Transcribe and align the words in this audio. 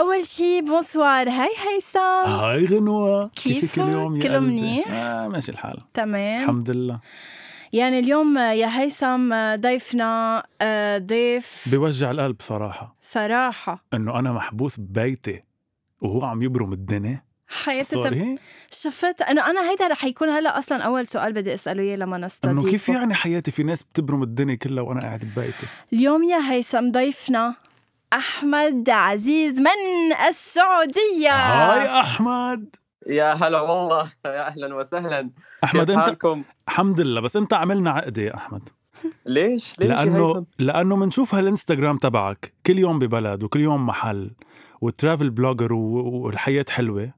أول 0.00 0.26
شي 0.26 0.60
bonsoir. 0.60 1.28
hi 1.28 1.48
هيثم. 1.48 2.30
hi 2.30 2.66
غنوة. 2.66 3.26
كيفك 3.26 3.78
اليوم 3.78 4.16
يا 4.16 4.22
كله؟ 4.22 4.38
منيح؟ 4.38 4.88
آه 4.90 5.28
ماشي 5.28 5.52
الحال. 5.52 5.78
تمام. 5.94 6.42
الحمد 6.42 6.70
لله. 6.70 7.00
يعني 7.72 7.98
اليوم 7.98 8.38
يا 8.38 8.80
هيثم 8.80 9.34
ضيفنا 9.54 10.42
آه، 10.60 10.98
ضيف 10.98 11.68
بيوجع 11.70 12.10
القلب 12.10 12.36
صراحة. 12.40 12.96
صراحة. 13.02 13.84
إنه 13.94 14.18
أنا 14.18 14.32
محبوس 14.32 14.80
ببيتي 14.80 15.42
وهو 16.00 16.24
عم 16.24 16.42
يبرم 16.42 16.72
الدنيا. 16.72 17.22
حياتي 17.48 17.88
sorry. 17.88 18.36
شفت؟ 18.70 19.22
إنه 19.22 19.50
أنا 19.50 19.70
هيدا 19.70 19.88
رح 19.88 20.04
يكون 20.04 20.28
هلأ 20.28 20.58
أصلا 20.58 20.82
أول 20.82 21.06
سؤال 21.06 21.32
بدي 21.32 21.54
أسأله 21.54 21.82
إياه 21.82 21.96
لما 21.96 22.18
نستضيفه. 22.18 22.60
إنه 22.62 22.70
كيف 22.70 22.88
يعني 22.88 23.14
حياتي 23.14 23.50
في 23.50 23.62
ناس 23.62 23.82
بتبرم 23.82 24.22
الدنيا 24.22 24.54
كلها 24.54 24.82
وأنا 24.82 25.00
قاعد 25.00 25.24
ببيتي؟ 25.24 25.66
اليوم 25.92 26.24
يا 26.24 26.50
هيثم 26.50 26.90
ضيفنا 26.90 27.54
أحمد 28.12 28.90
عزيز 28.90 29.58
من 29.60 30.12
السعودية 30.28 31.30
هاي 31.34 32.00
أحمد 32.00 32.76
يا 33.06 33.32
هلا 33.32 33.60
والله 33.60 34.12
يا 34.26 34.46
أهلا 34.46 34.74
وسهلا 34.74 35.30
أحمد 35.64 35.80
كيف 35.86 35.90
أنت 35.96 35.98
حالكم؟ 36.06 36.42
الحمد 36.68 37.00
لله 37.00 37.20
بس 37.20 37.36
أنت 37.36 37.52
عملنا 37.54 37.90
عقدة 37.90 38.22
يا 38.22 38.34
أحمد 38.36 38.68
ليش؟ 39.26 39.78
ليش 39.78 39.90
هيثم؟ 40.00 40.44
لأنه 40.58 40.96
بنشوف 40.96 41.34
هالإنستغرام 41.34 41.96
تبعك 41.98 42.52
كل 42.66 42.78
يوم 42.78 42.98
ببلد 42.98 43.42
وكل 43.42 43.60
يوم 43.60 43.86
محل 43.86 44.30
وترافل 44.80 45.30
بلوجر 45.30 45.72
و- 45.72 46.20
والحياة 46.24 46.64
حلوة 46.70 47.10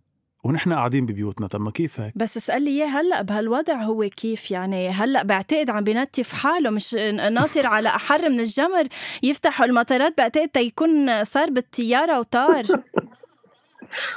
ونحن 0.44 0.72
قاعدين 0.72 1.06
ببيوتنا. 1.06 1.46
طب 1.46 1.60
ما 1.60 1.70
كيف 1.70 2.00
هيك 2.00 2.12
بس 2.16 2.36
اسألي 2.36 2.70
إياه 2.70 2.86
هلأ 2.86 3.22
بهالوضع 3.22 3.82
هو 3.82 4.08
كيف؟ 4.16 4.50
يعني 4.50 4.90
هلأ 4.90 5.22
بعتقد 5.22 5.70
عم 5.70 5.84
بنتف 5.84 6.32
حاله 6.32 6.70
مش 6.70 6.94
ناطر 7.30 7.66
على 7.66 7.88
أحر 7.96 8.28
من 8.28 8.40
الجمر 8.40 8.88
يفتحوا 9.22 9.66
المطارات. 9.66 10.18
بعتقد 10.18 10.48
تيكون 10.48 11.24
صار 11.24 11.50
بالطيارة 11.50 12.18
وطار. 12.18 12.66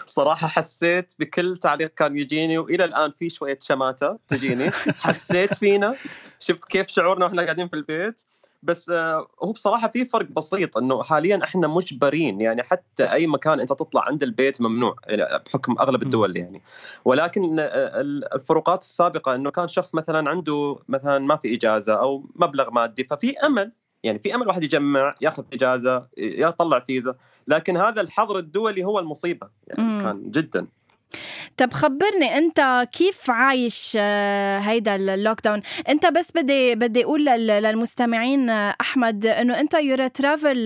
صراحة 0.05 0.47
حسيت 0.47 1.13
بكل 1.19 1.57
تعليق 1.57 1.93
كان 1.93 2.17
يجيني 2.17 2.57
وإلى 2.57 2.85
الآن 2.85 3.11
في 3.19 3.29
شوية 3.29 3.57
شماتة 3.61 4.17
تجيني. 4.27 4.71
حسيت 5.05 5.53
فينا. 5.53 5.95
شفت 6.39 6.65
كيف 6.65 6.87
شعورنا 6.87 7.25
وإحنا 7.25 7.43
قاعدين 7.43 7.67
في 7.67 7.75
البيت؟ 7.75 8.21
بس 8.65 8.89
آه، 8.89 9.27
هو 9.43 9.51
بصراحة 9.51 9.87
في 9.87 10.05
فرق 10.05 10.27
بسيط 10.29 10.77
إنه 10.77 11.03
حاليا 11.03 11.43
إحنا 11.43 11.67
مجبرين 11.67 12.41
يعني 12.41 12.63
حتى 12.63 13.11
أي 13.11 13.27
مكان 13.27 13.59
أنت 13.59 13.69
تطلع 13.69 14.03
عند 14.07 14.23
البيت 14.23 14.61
ممنوع 14.61 14.95
يعني 15.05 15.43
بحكم 15.45 15.75
أغلب 15.79 16.03
الدول 16.03 16.37
يعني. 16.37 16.61
ولكن 17.05 17.59
آه، 17.59 18.01
الفروقات 18.35 18.81
السابقة 18.81 19.35
إنه 19.35 19.51
كان 19.51 19.67
شخص 19.67 19.95
مثلا 19.95 20.29
عنده 20.29 20.79
مثلا 20.87 21.19
ما 21.19 21.35
في 21.35 21.55
إجازة 21.55 21.93
أو 21.93 22.25
مبلغ 22.35 22.71
مادي 22.71 23.03
ففي 23.03 23.37
أمل 23.37 23.71
يعني 24.03 24.19
في 24.19 24.35
أمل 24.35 24.47
واحد 24.47 24.63
يجمع 24.63 25.15
يأخذ 25.21 25.43
إجازة 25.53 26.07
يطلع 26.17 26.79
فيزا 26.79 27.15
لكن 27.47 27.77
هذا 27.77 28.01
الحظر 28.01 28.37
الدولي 28.37 28.83
هو 28.83 28.99
المصيبة 28.99 29.49
يعني 29.67 29.89
مم. 29.89 30.01
كان 30.01 30.31
جدا. 30.31 30.67
طب 31.57 31.73
خبرني 31.73 32.37
انت 32.37 32.87
كيف 32.91 33.29
عايش 33.29 33.97
آه، 33.99 34.59
هيدا 34.59 34.95
ال 34.95 35.41
lockdown 35.43 35.61
انت 35.89 36.05
بس 36.05 36.31
بدي 36.35 36.75
بدي 36.75 37.03
أقول 37.03 37.25
لل- 37.25 37.47
للمستمعين 37.47 38.49
آه، 38.49 38.75
أحمد 38.81 39.25
إنه 39.25 39.59
انت 39.59 39.73
you're 39.73 40.07
travel 40.07 40.65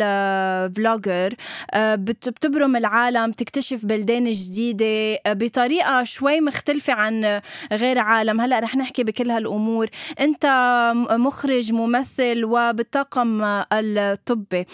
vlogger 0.75 1.33
بتبرم 1.77 2.75
العالم 2.75 3.31
تكتشف 3.31 3.85
بلدان 3.85 4.31
جديدة 4.31 4.85
آه، 5.25 5.33
بطريقة 5.33 6.03
شوي 6.03 6.41
مختلفة 6.41 6.93
عن 6.93 7.41
غير 7.71 7.99
عالم. 7.99 8.41
هلأ 8.41 8.59
رح 8.59 8.75
نحكي 8.75 9.03
بكل 9.03 9.31
هالأمور. 9.31 9.87
انت 10.19 10.45
مخرج 11.11 11.73
ممثل 11.73 12.45
وبالطاقم 12.45 13.41
الطبي. 13.73 14.65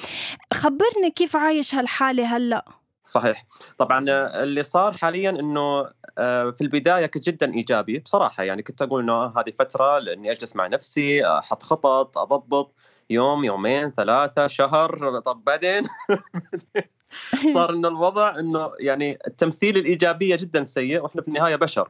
خبرني 0.54 1.12
كيف 1.16 1.36
عايش 1.36 1.76
هالحالة 1.76 2.38
هلأ؟ 2.38 2.66
صحيح. 3.06 3.46
طبعا 3.78 4.06
آه، 4.10 4.44
اللي 4.44 4.64
صار 4.64 4.94
حاليا 4.98 5.30
إنه 5.30 5.90
آه، 6.18 6.52
في 6.52 6.62
البداية 6.62 7.06
كنت 7.06 7.30
جدا 7.30 7.54
إيجابي 7.54 8.00
بصراحة. 8.00 8.44
يعني 8.44 8.64
كنت 8.64 8.82
أقول 8.82 9.04
إنه 9.04 9.26
هذه 9.26 9.54
فترة 9.60 10.00
لأني 10.00 10.32
أجلس 10.32 10.56
مع 10.56 10.68
نفسي 10.68 11.26
أحط 11.26 11.64
خطط 11.64 12.18
أضبط 12.18 12.74
يوم 13.10 13.46
يومين 13.46 13.92
ثلاثة 13.92 14.48
شهر 14.48 15.20
طب 15.20 15.44
بعدين؟ 15.44 15.84
صار 17.54 17.70
إنه 17.74 17.88
الوضع 17.88 18.40
إنه 18.40 18.72
يعني 18.80 19.20
التمثيل 19.28 19.78
الإيجابية 19.78 20.36
جدا 20.36 20.64
سيء 20.64 21.04
وإحنا 21.04 21.22
في 21.22 21.28
النهاية 21.28 21.56
بشر. 21.56 21.90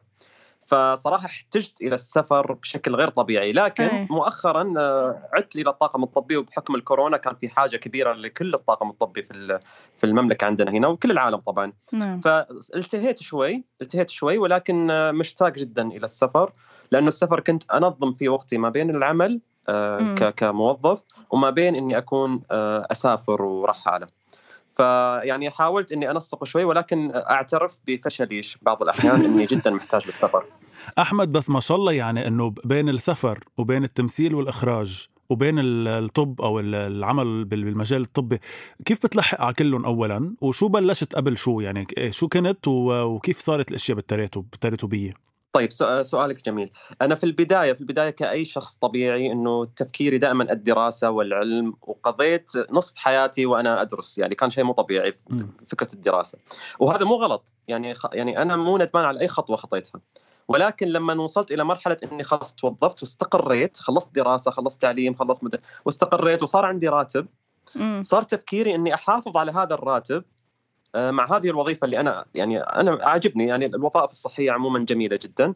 فصراحة 0.66 1.26
احتجت 1.26 1.81
إلى 1.81 1.96
السفر 1.96 2.53
بشكل 2.53 2.96
غير 2.96 3.09
طبيعي 3.09 3.52
لكن 3.52 3.84
إيه. 3.84 4.08
مؤخرا 4.09 4.74
آه، 4.78 5.30
عدت 5.34 5.56
إلى 5.56 5.70
الطاقم 5.70 6.03
الطبي 6.03 6.38
وبحكم 6.38 6.76
الكورونا 6.76 7.18
كان 7.18 7.36
في 7.36 7.50
حاجة 7.50 7.78
كبيرة 7.78 8.14
لكل 8.14 8.53
الطاقم 8.53 8.88
الطبي 8.88 9.24
في 9.24 9.59
في 9.98 10.03
المملكة 10.03 10.46
عندنا 10.46 10.72
هنا 10.72 10.88
وكل 10.88 11.12
العالم 11.12 11.38
طبعا. 11.38 11.74
نعم. 11.94 12.20
فالتهيت 12.20 13.22
شوي 13.22 13.64
التهيت 13.81 14.09
شوي 14.09 14.38
ولكن 14.38 14.92
آه، 14.92 15.12
مشتاق 15.12 15.53
جدا 15.53 15.88
إلى 15.88 16.06
السفر 16.06 16.52
لأنه 16.92 17.08
السفر 17.08 17.40
كنت 17.40 17.72
أنظم 17.72 18.14
في 18.14 18.30
وقتي 18.30 18.58
ما 18.58 18.70
بين 18.70 18.90
العمل 18.90 19.42
آه، 19.70 20.30
كموظف 20.30 21.03
وما 21.30 21.50
بين 21.50 21.76
إني 21.76 21.97
أكون 21.97 22.42
أسافر 22.52 23.42
ورحاله 23.42 24.08
فيعني 24.75 25.50
حاولت 25.50 25.91
إني 25.91 26.12
أنسق 26.12 26.44
شوي 26.44 26.63
ولكن 26.63 27.12
أعترف 27.16 27.80
بفشلي 27.88 28.41
بعض 28.62 28.81
الأحيان 28.84 29.25
إني 29.25 29.46
جدا 29.52 29.72
محتاج 29.72 30.06
للسفر. 30.06 30.44
أحمد 31.00 31.31
بس 31.31 31.50
ما 31.50 31.59
شاء 31.59 31.78
الله 31.78 31.91
يعني 31.91 32.28
إنه 32.28 32.53
بين 32.66 32.90
السفر 32.90 33.44
وبين 33.58 33.84
التمثيل 33.84 34.35
والإخراج 34.35 35.08
وبين 35.30 35.59
ال- 35.59 35.88
الطب 35.88 36.41
أو 36.41 36.59
ال- 36.59 36.75
العمل 36.75 37.46
بال- 37.46 37.64
بالمجال 37.64 38.02
الطبي 38.02 38.40
كيف 38.85 39.03
بتلحق 39.06 39.41
على 39.41 39.53
كلهم 39.53 39.85
اولا؟ 39.85 40.35
وشو 40.41 40.68
بلشت 40.68 41.16
قبل 41.16 41.38
شو 41.38 41.59
يعني؟ 41.59 41.85
ك- 41.85 42.09
شو 42.12 42.28
كنت 42.28 42.68
وكيف 42.68 43.40
صارت 43.40 43.69
الأشياء 43.69 43.96
بالتراتب 43.96 44.46
بالتراتبيه 44.52 45.14
طيب 45.56 45.72
سؤ- 45.74 46.02
سؤالك 46.02 46.46
جميل 46.46 46.70
أنا 47.02 47.16
في 47.16 47.24
البداية 47.24 47.74
في 47.74 47.82
البداية 47.82 48.10
كأي 48.10 48.46
شخص 48.46 48.76
طبيعي 48.76 49.32
إنه 49.32 49.66
تفكيري 49.66 50.18
دائما 50.18 50.52
الدراسة 50.52 51.10
والعلم 51.10 51.74
وقضيت 51.82 52.52
نصف 52.72 52.96
حياتي 52.96 53.46
وأنا 53.46 53.82
أدرس 53.82 54.18
يعني 54.18 54.35
كان 54.35 54.50
شيء 54.50 54.64
مو 54.64 54.74
طبيعي 54.74 55.14
مم. 55.29 55.50
فكرة 55.68 55.94
الدراسة 55.94 56.38
وهذا 56.79 57.06
مو 57.06 57.16
غلط 57.16 57.53
يعني. 57.68 57.94
يعني 58.14 58.41
أنا 58.41 58.56
مو 58.56 58.78
ندمان 58.78 59.06
على 59.06 59.22
أي 59.22 59.28
خطوة 59.28 59.56
خطيتها 59.58 60.02
ولكن 60.47 60.88
لما 60.88 61.14
وصلت 61.14 61.52
إلى 61.52 61.64
مرحلة 61.64 61.97
إني 62.12 62.24
خلاص 62.24 62.53
توظفت 62.56 63.02
واستقريت 63.02 63.78
خلصت 63.78 64.16
دراسة 64.16 64.52
خلصت 64.52 64.82
تعليم 64.82 65.14
خلصت 65.16 65.44
مد... 65.44 65.62
واستقريت 65.85 66.44
وصار 66.44 66.66
عندي 66.66 66.88
راتب. 66.88 67.28
صار 68.02 68.24
تفكيري 68.24 68.76
إني 68.76 68.94
أحافظ 68.94 69.38
على 69.38 69.52
هذا 69.52 69.74
الراتب 69.74 70.24
مع 70.96 71.38
هذه 71.38 71.50
الوظيفة 71.50 71.86
اللي 71.86 72.00
أنا 72.00 72.26
يعني 72.36 72.59
أنا 72.59 72.97
عاجبني 73.02 73.47
يعني 73.47 73.66
الوظائف 73.66 74.12
الصحية 74.12 74.52
عموما 74.52 74.80
جميلة 74.80 75.20
جدا 75.22 75.53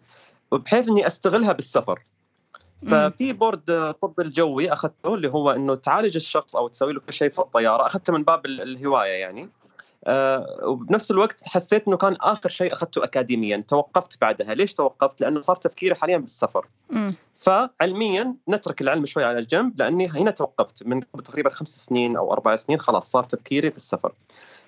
بحيث 0.52 0.88
إني 0.88 1.08
أستغلها 1.08 1.52
بالسفر. 1.54 2.00
ففي 2.92 3.34
board 3.34 3.70
الطب 3.70 4.20
الجوي 4.20 4.74
أخذته 4.74 5.16
اللي 5.16 5.28
هو 5.28 5.52
إنه 5.52 5.76
تعالج 5.76 6.16
الشخص 6.16 6.56
أو 6.56 6.68
تسوي 6.68 6.94
له 6.94 7.00
كل 7.00 7.14
شيء 7.14 7.30
في 7.30 7.40
الطيارة. 7.40 7.86
أخذته 7.86 8.14
من 8.14 8.24
باب 8.24 8.46
ال- 8.46 8.62
الهواية 8.62 9.12
يعني. 9.12 9.50
آه، 10.06 10.60
وبنفس 10.64 11.12
الوقت 11.12 11.44
حسيت 11.48 11.88
إنه 11.88 11.98
كان 11.98 12.18
آخر 12.22 12.50
شيء 12.50 12.74
أخذته 12.74 13.04
اكاديميا. 13.04 13.64
توقفت 13.68 14.22
بعدها. 14.22 14.54
ليش 14.54 14.74
توقفت؟ 14.74 15.22
لأنه 15.22 15.42
صار 15.42 15.56
تفكيري 15.56 15.96
حاليا 15.96 16.18
بالسفر. 16.18 16.68
فعلميا 17.36 18.36
نترك 18.50 18.82
العلم 18.82 19.06
شوي 19.06 19.24
على 19.24 19.40
الجنب 19.40 19.80
لأني 19.80 20.08
هنا 20.08 20.32
توقفت. 20.32 20.88
من 20.88 21.02
قبل 21.02 21.24
تقريبا 21.24 21.50
خمس 21.50 21.86
سنين 21.86 22.18
أو 22.18 22.34
أربع 22.34 22.56
سنين 22.56 22.80
خلاص 22.80 23.12
صار 23.12 23.24
تفكيري 23.24 23.72
في 23.72 23.78
السفر. 23.78 24.08
آه، 24.10 24.14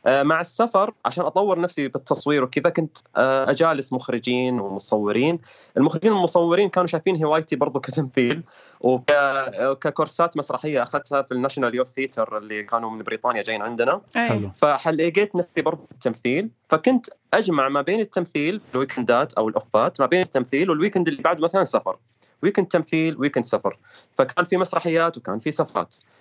مع 0.05 0.41
السفر 0.41 0.93
عشان 1.05 1.25
أطور 1.25 1.59
نفسي 1.59 1.87
بالتصوير 1.87 2.43
وكذا 2.43 2.69
كنت 2.69 2.97
آه، 3.17 3.51
أجالس 3.51 3.93
مخرجين 3.93 4.59
ومصورين. 4.59 5.39
المخرجين 5.77 6.11
والمصورين 6.11 6.69
كانوا 6.69 6.87
شايفين 6.87 7.23
هوايتي 7.23 7.55
برضو 7.55 7.79
كتمثيل. 7.79 8.43
وككورسات 8.81 10.37
مسرحية 10.37 10.83
أخذتها 10.83 11.21
في 11.21 11.31
ال 11.31 11.36
National 11.36 11.75
Youth 11.75 11.91
Theatre 11.93 12.37
اللي 12.37 12.63
كانوا 12.63 12.89
من 12.89 13.03
بريطانيا 13.03 13.41
جايين 13.41 13.61
عندنا. 13.61 14.01
أي. 14.15 14.29
حلو. 14.29 14.51
فلقيت 14.51 15.35
نفسي 15.35 15.61
برضو 15.61 15.85
في 15.85 15.91
التمثيل 15.91 16.49
فكنت 16.69 17.05
أجمع 17.33 17.69
ما 17.69 17.81
بين 17.81 17.99
التمثيل 17.99 18.59
في 18.59 18.73
ال 18.73 18.80
weekend 18.80 19.27
ات 19.27 19.33
أو 19.33 19.49
ال 19.49 19.59
off 19.59 19.89
ات 19.89 19.99
ما 19.99 20.05
بين 20.05 20.21
التمثيل 20.21 20.69
وال 20.69 20.78
weekend 20.78 21.07
اللي 21.07 21.21
بعده 21.21 21.43
مثلا 21.43 21.63
سفر. 21.63 21.97
weekend 22.43 22.67
تمثيل 22.67 23.17
weekend 23.17 23.45
سفر. 23.45 23.77
فكان 24.17 24.45
في 24.45 24.57
مسرحيات 24.57 25.17
وكان 25.17 25.39
في 25.39 25.51
سفرات 25.51 25.95
آه، 25.95 26.20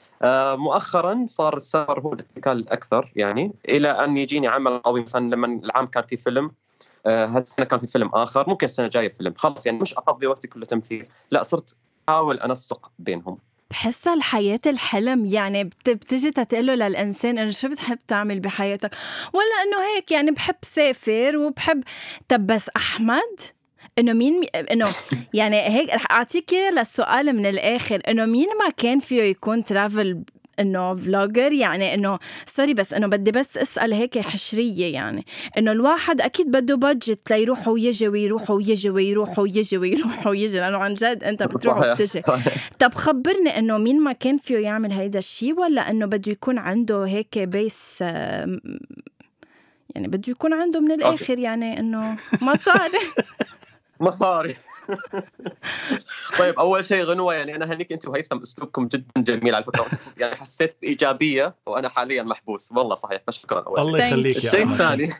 مؤخرا 0.57 1.25
صار 1.27 1.57
السفر 1.57 2.01
هو 2.01 2.13
الاتكال 2.13 2.53
الأكثر 2.59 3.13
يعني 3.17 3.53
إلى 3.69 3.89
أن 3.91 4.17
يجيني 4.17 4.49
عمل 4.49 4.79
قوي 4.79 5.01
مثلا 5.01 5.31
لما 5.35 5.47
العام 5.65 5.87
كان 5.87 6.03
في 6.03 6.17
فيلم 6.17 6.51
آه، 7.07 7.27
هالسنة 7.27 7.67
كان 7.67 7.81
في 7.81 7.87
فيلم 7.87 8.09
آخر 8.09 8.49
ممكن 8.49 8.65
السنة 8.65 8.87
الجاية 8.87 9.09
فيلم 9.09 9.35
خلاص 9.37 9.67
يعني 9.67 9.79
مش 9.79 9.95
أقضي 9.95 10.27
وقتي 10.27 10.49
كله 10.49 10.65
تمثيل 10.65 11.07
لا 11.31 11.43
صرت 11.43 11.77
أحاول 12.09 12.41
أنسق 12.41 12.91
بينهم. 12.99 13.39
بحسها 13.71 14.15
الحياة 14.15 14.61
الحلم 14.67 15.25
يعني 15.27 15.65
بت- 15.65 15.91
بتجي 15.91 16.31
تقله 16.31 16.75
للإنسان 16.75 17.39
إنه 17.39 17.51
شو 17.51 17.69
بتحب 17.69 17.99
تعمل 18.09 18.41
بحياتك؟ 18.41 18.91
ولا 19.33 19.63
إنه 19.67 19.97
هيك 19.97 20.13
يعني 20.13 20.31
بحب 20.31 20.55
سافر 20.63 21.37
وبحب 21.37 21.83
طب 22.29 22.47
بس 22.47 22.69
أحمد؟ 22.77 23.41
إنه 23.99 24.13
مين 24.13 24.45
إنه 24.55 24.89
يعني 25.35 25.57
هيك 25.61 25.91
رح 25.95 26.11
أعطيك 26.13 26.53
إياه 26.53 26.71
للسؤال 26.71 27.33
من 27.37 27.47
الآخر 27.47 28.03
إنه 28.09 28.27
مين 28.27 28.49
ما 28.65 28.71
كان 28.77 29.01
فيه 29.01 29.23
يكون 29.23 29.65
ترافل 29.65 30.23
إنه 30.61 30.95
فلوجر 30.97 31.53
يعني 31.53 31.95
إنه 31.95 32.19
sorry 32.47 32.75
بس 32.75 32.95
إنه 32.95 33.07
بدي 33.07 33.31
بس 33.31 33.57
أسأل 33.57 33.93
هيك 33.93 34.19
حشرية 34.19 34.93
يعني 34.93 35.27
إنه 35.59 35.73
الواحد 35.73 36.21
أكيد 36.21 36.51
بده 36.51 36.75
budget 36.77 37.31
ليروح 37.33 37.69
ويجي 37.69 38.09
ويروح 38.09 38.51
ويجي 38.51 38.91
ويروح 38.91 39.39
ويجي 39.39 39.79
ويروح 39.79 40.27
ويجي 40.27 40.59
لأنه 40.61 40.79
عن 40.79 40.95
جد 40.95 41.25
أنت 41.25 41.43
بتروح 41.43 41.79
صحيح 41.81 41.93
وبتجي. 41.93 42.21
صحيح. 42.23 42.71
طب 42.79 42.95
خبرني 42.95 43.59
إنه 43.59 43.79
مين 43.79 44.01
ما 44.01 44.13
كان 44.13 44.39
فيه 44.39 44.59
يعمل 44.59 44.93
هيدا 44.93 45.19
الشيء 45.19 45.61
ولا 45.61 45.91
إنه 45.91 46.07
بده 46.07 46.33
يكون 46.33 46.59
عنده 46.59 47.05
هيك 47.05 47.39
base 47.39 47.79
آم، 48.03 48.61
يعني 49.95 50.09
بده 50.09 50.31
يكون 50.31 50.53
عنده 50.53 50.81
من 50.81 50.93
الآخر 50.93 51.39
يعني 51.39 51.79
إنه 51.79 52.17
مصاري 52.43 52.99
مصاري. 54.01 54.57
طيب 56.39 56.59
أول 56.59 56.85
شيء 56.85 57.05
غنوة 57.05 57.35
يعني 57.35 57.57
أنا 57.57 57.75
هنيك 57.75 57.93
أنت 57.93 58.09
وهيثم 58.09 58.39
أسلوبكم 58.39 58.89
جدا 58.89 59.07
جميل 59.17 59.55
على 59.55 59.65
فكرة. 59.65 59.87
يعني 60.19 60.37
حسيت 60.37 60.77
بإيجابية 60.83 61.55
وأنا 61.67 61.89
حاليا 61.89 62.23
محبوس. 62.23 62.73
والله 62.73 62.95
صحيح. 62.95 63.23
فشكرا 63.27 63.61
أول 63.61 63.77
شيء. 63.79 63.87
الله 63.87 64.07
يخليك 64.07 64.45
يا 64.45 64.49
الشيء 64.49 64.65
أحمد. 64.65 64.73
الثاني 64.73 65.13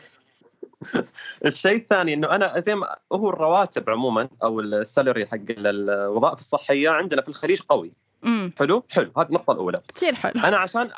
الشيء 1.45 1.75
الثاني 1.75 2.13
إنه 2.13 2.35
أنا 2.35 2.59
زي 2.59 2.75
ما 2.75 2.97
هو 3.13 3.29
الرواتب 3.29 3.89
عموما 3.89 4.29
أو 4.43 4.59
السالري 4.59 5.25
حق 5.25 5.37
الوظائف 5.49 6.39
الصحية 6.39 6.89
عندنا 6.89 7.21
في 7.21 7.29
الخليج 7.29 7.61
قوي. 7.61 7.93
امم 8.25 8.53
حلو؟ 8.59 8.83
حلو. 8.91 9.11
هذه 9.17 9.27
النقطة 9.27 9.51
الأولى. 9.51 9.77
كثير 9.95 10.15
حلو. 10.15 10.41
أنا 10.41 10.57
عشان 10.57 10.89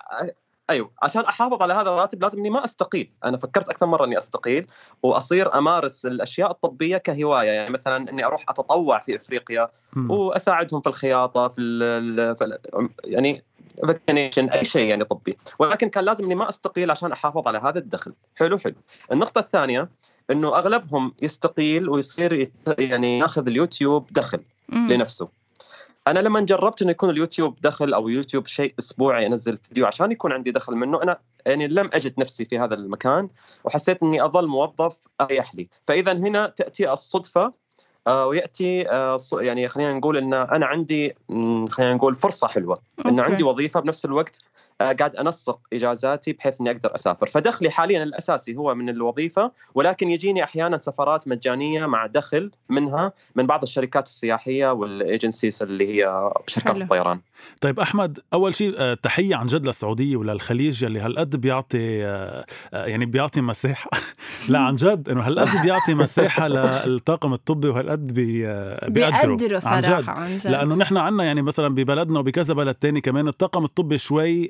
أيوه 0.69 0.91
عشان 1.01 1.21
أحافظ 1.21 1.61
على 1.61 1.73
هذا 1.73 1.89
الراتب 1.89 2.23
لازم 2.23 2.39
إني 2.39 2.49
ما 2.49 2.65
أستقيل. 2.65 3.11
أنا 3.23 3.37
فكرت 3.37 3.69
أكثر 3.69 3.85
مرة 3.85 4.05
إني 4.05 4.17
أستقيل 4.17 4.67
وأصير 5.03 5.57
أمارس 5.57 6.05
الأشياء 6.05 6.51
الطبية 6.51 6.97
كهواية 6.97 7.49
يعني 7.49 7.69
مثلا 7.69 8.09
إني 8.09 8.25
أروح 8.25 8.49
أتطوع 8.49 8.99
في 8.99 9.15
إفريقيا. 9.15 9.69
وأساعدهم 10.09 10.81
في 10.81 10.87
الخياطة 10.87 11.47
في, 11.47 11.61
ال 11.61 12.35
في 12.35 12.43
ال 12.43 12.57
يعني 13.03 13.43
vaccination 13.87 14.49
أي 14.49 14.65
شيء 14.65 14.89
يعني 14.89 15.03
طبي. 15.03 15.37
ولكن 15.59 15.89
كان 15.89 16.05
لازم 16.05 16.25
إني 16.25 16.35
ما 16.35 16.49
أستقيل 16.49 16.91
عشان 16.91 17.11
أحافظ 17.11 17.47
على 17.47 17.57
هذا 17.57 17.79
الدخل. 17.79 18.13
حلو 18.35 18.57
حلو. 18.57 18.75
النقطة 19.11 19.39
الثانية 19.39 19.89
إنه 20.31 20.47
أغلبهم 20.47 21.13
يستقيل 21.21 21.89
ويصير 21.89 22.51
يعني 22.79 23.19
ياخذ 23.19 23.47
اليوتيوب 23.47 24.07
دخل. 24.11 24.39
لنفسه. 24.69 25.42
أنا 26.07 26.19
لما 26.19 26.39
جربت 26.39 26.81
إنه 26.81 26.91
يكون 26.91 27.09
اليوتيوب 27.09 27.61
دخل 27.61 27.93
أو 27.93 28.09
يوتيوب 28.09 28.47
شيء 28.47 28.73
أسبوعي 28.79 29.27
أنزل 29.27 29.57
فيديو 29.57 29.85
عشان 29.85 30.11
يكون 30.11 30.31
عندي 30.31 30.51
دخل 30.51 30.73
منه 30.73 31.03
أنا 31.03 31.19
يعني 31.45 31.67
لم 31.67 31.89
أجد 31.93 32.19
نفسي 32.19 32.45
في 32.45 32.59
هذا 32.59 32.73
المكان 32.73 33.29
وحسيت 33.63 34.03
إني 34.03 34.25
أظل 34.25 34.47
موظف 34.47 35.07
أريح 35.21 35.55
لي. 35.55 35.69
فإذا 35.83 36.11
هنا 36.13 36.47
تأتي 36.47 36.91
الصدفة 36.93 37.53
ويأتي 38.07 38.89
آه، 38.89 39.17
ص- 39.17 39.33
يعني 39.33 39.67
خلينا 39.67 39.93
نقول 39.93 40.17
إن 40.17 40.33
أنا 40.33 40.65
عندي 40.65 41.15
خلينا 41.69 41.93
نقول 41.93 42.15
فرصة 42.15 42.47
حلوة 42.47 42.79
انه 43.05 43.21
okay. 43.21 43.31
عندي 43.31 43.43
وظيفة 43.43 43.79
بنفس 43.79 44.05
الوقت 44.05 44.39
آه، 44.81 44.91
قاعد 44.91 45.15
أنسق 45.15 45.59
إجازاتي 45.73 46.33
بحيث 46.33 46.61
إني 46.61 46.71
أقدر 46.71 46.95
أسافر 46.95 47.27
فدخلي 47.27 47.69
حاليا 47.69 48.03
الأساسي 48.03 48.55
هو 48.55 48.75
من 48.75 48.89
الوظيفة 48.89 49.51
ولكن 49.75 50.09
يجيني 50.09 50.43
أحيانا 50.43 50.77
سفرات 50.77 51.27
مجانية 51.27 51.85
مع 51.85 52.05
دخل 52.05 52.51
منها 52.69 53.13
من 53.35 53.47
بعض 53.47 53.63
الشركات 53.63 54.07
السياحية 54.07 54.71
وال 54.71 54.90
agencies 54.90 55.63
اللي 55.63 55.87
هي 56.03 56.31
شركات 56.47 56.73
حلو. 56.75 56.83
الطيران 56.83 57.19
طيب 57.61 57.79
أحمد 57.79 58.19
أول 58.33 58.55
شيء 58.55 58.73
آه، 58.77 58.93
تحية 58.93 59.35
عن 59.35 59.45
جد 59.47 59.65
للسعودية 59.65 60.15
وللخليج 60.17 60.83
اللي 60.85 60.99
هالقد 60.99 61.35
بيعطي 61.35 62.05
آه، 62.05 62.45
آه، 62.73 62.85
يعني 62.85 63.05
بيعطي 63.05 63.41
مساحة 63.41 63.89
لا 64.49 64.59
عن 64.59 64.75
جد 64.75 65.09
إنه 65.09 65.21
هالقد 65.21 65.61
بيعطي 65.65 65.93
مساحة 65.93 66.47
للطاقم 66.87 67.33
الطبي 67.33 67.67
وهالقد 67.69 67.92
بي 67.99 68.47
آه، 68.47 68.89
بيقدروا. 68.89 69.37
بيقدروا 69.37 69.59
عن 69.65 69.81
جد. 69.81 69.87
صراحة 69.87 70.11
عن 70.21 70.37
جد. 70.37 70.47
لأنه 70.47 70.75
نحن 70.75 70.97
عنا 70.97 71.23
يعني 71.23 71.41
مثلا 71.41 71.67
ببلدنا 71.75 72.19
وبكذا 72.19 72.53
بلد 72.53 72.75
تاني 72.75 73.01
كمان 73.01 73.27
الطاقم 73.27 73.63
الطبي 73.63 73.97
شوي 73.97 74.49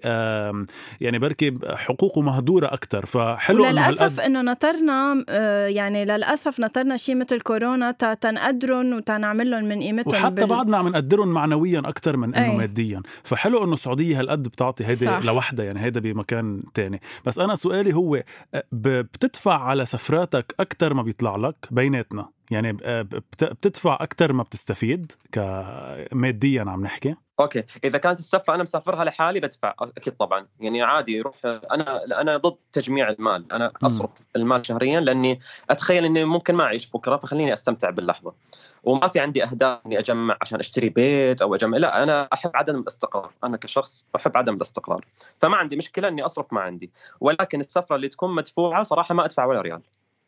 يعني 1.02 1.20
بركي 1.20 1.58
حقوقه 1.76 2.22
مهدورة 2.22 2.68
أكثر 2.68 3.06
فحلو 3.06 3.64
إنه 3.66 3.70
وللأسف 3.70 4.02
هالقد 4.02 4.20
إنه 4.20 4.42
نطرنا 4.42 5.26
آه، 5.30 5.68
يعني 5.68 6.06
للأسف 6.06 6.60
نطرنا 6.60 6.98
شيء 6.98 7.16
مثل 7.16 7.40
كورونا 7.42 7.92
تا 7.92 8.14
تنقدرن 8.14 8.94
وتنعمل 8.94 9.52
لهم 9.52 9.64
من 9.66 9.80
قيمتهم 9.82 10.14
وحتى 10.14 10.30
بال- 10.36 10.46
بعدنا 10.48 10.78
عم 10.78 10.88
نقدرهم 10.88 11.28
معنويا 11.28 11.80
أكثر 11.80 12.18
من 12.18 12.36
إنه 12.36 12.52
أي. 12.52 12.58
ماديا. 12.58 13.02
فحلو 13.24 13.64
إنه 13.64 13.74
السعودية 13.74 14.20
هالقد 14.20 14.44
بتعطي 14.44 14.86
هيدي. 14.86 15.06
لوحدها 15.24 15.66
يعني 15.66 15.80
هيدا 15.82 16.00
بمكان 16.00 16.64
تاني. 16.74 17.02
بس 17.26 17.40
أنا 17.40 17.56
سؤالي 17.56 17.94
هو 17.94 18.16
آه، 18.54 18.64
بتدفع 18.72 19.64
على 19.64 19.86
سفراتك 19.86 20.56
أكثر 20.60 20.94
ما 20.94 21.02
بيطلع 21.02 21.36
لك 21.36 21.56
بيناتنا؟ 21.72 22.26
يعني 22.54 22.78
آه، 22.84 23.02
بت- 23.02 23.44
بتدفع 23.44 23.98
أكثر 24.02 24.34
ما 24.34 24.44
بتستفيد 24.44 25.12
كماديا 25.32 26.64
عم 26.68 26.84
نحكي. 26.84 27.16
أوكي. 27.40 27.64
إذا 27.84 27.98
كانت 27.98 28.20
السفرة 28.20 28.56
أنا 28.56 28.64
مسافرها 28.64 29.04
لحالي 29.04 29.40
بدفع. 29.40 29.74
أكيد 29.82 30.14
طبعا. 30.14 30.48
يعني 30.60 30.82
عادي 30.82 31.18
يروح 31.18 31.36
أنا 31.46 32.22
أنا 32.22 32.38
ضد 32.38 32.56
تجميع 32.72 33.10
المال. 33.10 33.54
أنا. 33.54 33.72
أصرف 33.84 34.10
المال 34.36 34.66
شهريا 34.66 35.00
لأني 35.00 35.40
أتخيل 35.70 36.06
إني 36.06 36.26
ممكن 36.26 36.56
ما 36.56 36.64
أعيش 36.64 36.90
بكرة 36.92 37.18
فخليني 37.18 37.54
أستمتع 37.54 37.90
باللحظة. 37.90 38.34
وما 38.84 39.08
في 39.08 39.20
عندي 39.20 39.44
أهداف 39.44 39.80
إني 39.86 40.00
أجمع 40.00 40.38
عشان 40.42 40.60
أشتري 40.60 40.90
بيت 40.90 41.42
أو 41.42 41.56
أجمع. 41.56 41.78
لا 41.78 42.04
أنا 42.04 42.28
أحب 42.34 42.52
عدم 42.56 42.80
الاستقرار. 42.80 43.32
أنا 43.44 43.58
كشخص 43.58 44.06
أحب 44.16 44.38
عدم 44.38 44.56
الاستقرار. 44.56 45.06
فما 45.40 45.58
عندي 45.58 45.76
مشكلة 45.76 46.08
إني 46.08 46.26
أصرف 46.26 46.54
ما 46.54 46.62
عندي. 46.62 46.92
ولكن 47.22 47.60
السفرة 47.60 47.96
اللي 47.96 48.08
تكون 48.08 48.36
مدفوعة 48.36 48.84
صراحة 48.84 49.16
ما 49.16 49.26
أدفع 49.26 49.46
ولا 49.46 49.62
ريال. 49.62 49.82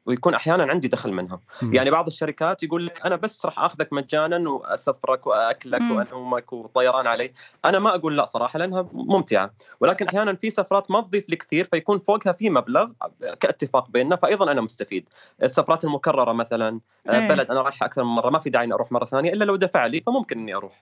ويكون 0.05 0.33
أحيانا 0.33 0.63
عندي 0.63 0.87
دخل 0.87 1.11
منها 1.11 1.39
مم. 1.61 1.73
يعني 1.73 1.91
بعض 1.91 2.07
الشركات 2.07 2.63
يقول 2.63 2.85
لك 2.85 3.05
أنا 3.05 3.15
بس 3.15 3.45
راح 3.45 3.59
آخذك 3.59 3.93
مجانا 3.93 4.49
وأسفرك 4.49 5.27
وأكلك 5.27 5.81
مم. 5.81 5.91
وأنومك 5.91 6.53
وطيران 6.53 7.07
علي 7.07 7.33
أنا 7.65 7.79
ما 7.79 7.95
أقول 7.95 8.17
لا 8.17 8.25
صراحة 8.25 8.59
لأنها 8.59 8.89
ممتعة 8.93 9.53
ولكن 9.79 10.07
أحيانا 10.07 10.35
في 10.35 10.49
سفرات 10.49 10.91
ما 10.91 11.01
تضيف 11.01 11.29
لي 11.29 11.35
كثير 11.35 11.67
فيكون 11.71 11.99
فوقها 11.99 12.33
في 12.33 12.49
مبلغ 12.49 12.89
كاتفاق 13.39 13.89
بيننا 13.89 14.15
فايضا 14.15 14.51
أنا 14.51 14.61
مستفيد 14.61 15.09
السفرات 15.43 15.85
المكررة 15.85 16.33
مثلا 16.33 16.79
إيه. 17.09 17.27
بلد 17.27 17.51
أنا 17.51 17.61
رايح 17.61 17.83
أكثر 17.83 18.03
من 18.03 18.09
مرة 18.09 18.29
ما 18.29 18.39
في 18.39 18.49
داعي 18.49 18.65
إني 18.65 18.73
أروح 18.73 18.91
مرة 18.91 19.05
ثانية 19.05 19.33
إلا 19.33 19.45
لو 19.45 19.55
دفع 19.55 19.85
لي 19.85 20.01
فممكن 20.01 20.39
إني 20.39 20.55
أروح 20.55 20.81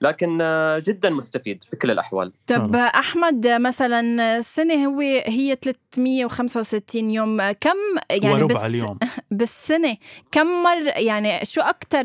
لكن 0.00 0.38
آه، 0.40 0.78
جدا 0.78 1.10
مستفيد 1.10 1.62
في 1.62 1.76
كل 1.76 1.90
الأحوال. 1.90 2.32
طب 2.46 2.76
أحمد 2.76 3.46
مثلا 3.48 4.36
السنة 4.36 4.86
هو 4.86 5.00
هي 5.26 5.56
365 5.62 7.10
يوم. 7.10 7.50
كم 7.52 7.70
يعني 8.10 8.34
وربع 8.34 8.54
بس 8.54 8.64
اليوم. 8.64 8.98
بالسنة 9.30 9.96
كم 10.32 10.62
مره 10.62 10.90
يعني 10.90 11.44
شو 11.44 11.60
أكثر 11.60 12.04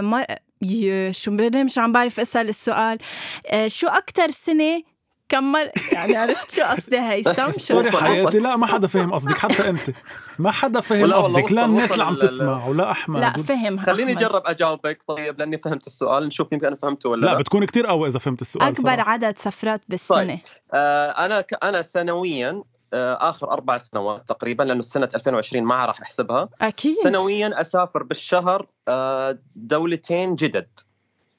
مر... 0.00 0.24
يا 0.62 1.12
شو 1.12 1.30
بدي 1.30 1.64
مش 1.64 1.78
عم 1.78 1.92
بعرف 1.92 2.20
أسأل 2.20 2.48
السؤال. 2.48 2.98
آه، 3.46 3.68
شو 3.68 3.86
أكثر 3.86 4.30
سنة 4.30 4.82
كم 5.28 5.52
مرة 5.52 5.72
يعني 5.92 6.16
عرفت 6.16 6.50
شو 6.54 6.62
قصدي 6.62 6.98
هيثم 6.98 7.52
شو 7.66 7.98
حياتي. 7.98 8.38
لا 8.38 8.56
ما 8.56 8.66
حدا 8.66 8.86
فاهم 8.86 9.12
قصدك 9.12 9.38
حتى 9.38 9.68
أنت. 9.68 9.80
ما 10.38 10.50
حدا 10.50 10.82
والله 10.90 11.16
قصدك. 11.16 11.52
لا 11.52 11.64
الناس 11.64 11.92
اللي 11.92 12.04
عم 12.04 12.16
تسمع 12.16 12.66
ولا 12.66 12.90
أحمد. 12.90 13.20
لا 13.20 13.32
فهم 13.32 13.78
خليني. 13.78 14.12
أجرب 14.12 14.42
أجاوبك 14.46 15.02
طيب 15.08 15.38
لأني 15.38 15.58
فهمت 15.58 15.86
السؤال. 15.86 16.26
نشوف 16.26 16.52
يمكن 16.52 16.66
أنا 16.66 16.76
فهمته 16.76 17.08
ولا 17.08 17.26
لا 17.26 17.32
لا, 17.32 17.38
بتكون 17.38 17.64
كتير 17.64 17.86
قوي 17.86 18.08
إذا 18.08 18.18
فهمت 18.18 18.40
السؤال 18.40 18.68
أكبر 18.68 18.92
صراحة. 18.94 19.10
عدد 19.10 19.38
سفرات 19.38 19.80
بالسنة. 19.88 20.38
آه 20.72 21.10
أنا 21.10 21.40
ك... 21.40 21.64
أنا 21.64 21.82
سنويا 21.82 22.62
آه، 22.94 23.30
آخر 23.30 23.50
أربع 23.50 23.78
سنوات 23.78 24.28
تقريبا 24.28 24.62
لأنه 24.62 24.80
سنه 24.80 25.08
2020 25.14 25.64
ما 25.64 25.86
راح 25.86 26.00
أحسبها. 26.00 26.48
أكيد. 26.60 26.94
سنويا 26.94 27.60
أسافر 27.60 28.02
بالشهر 28.02 28.66
آه، 28.88 29.38
دولتين 29.56 30.34
جدد. 30.34 30.68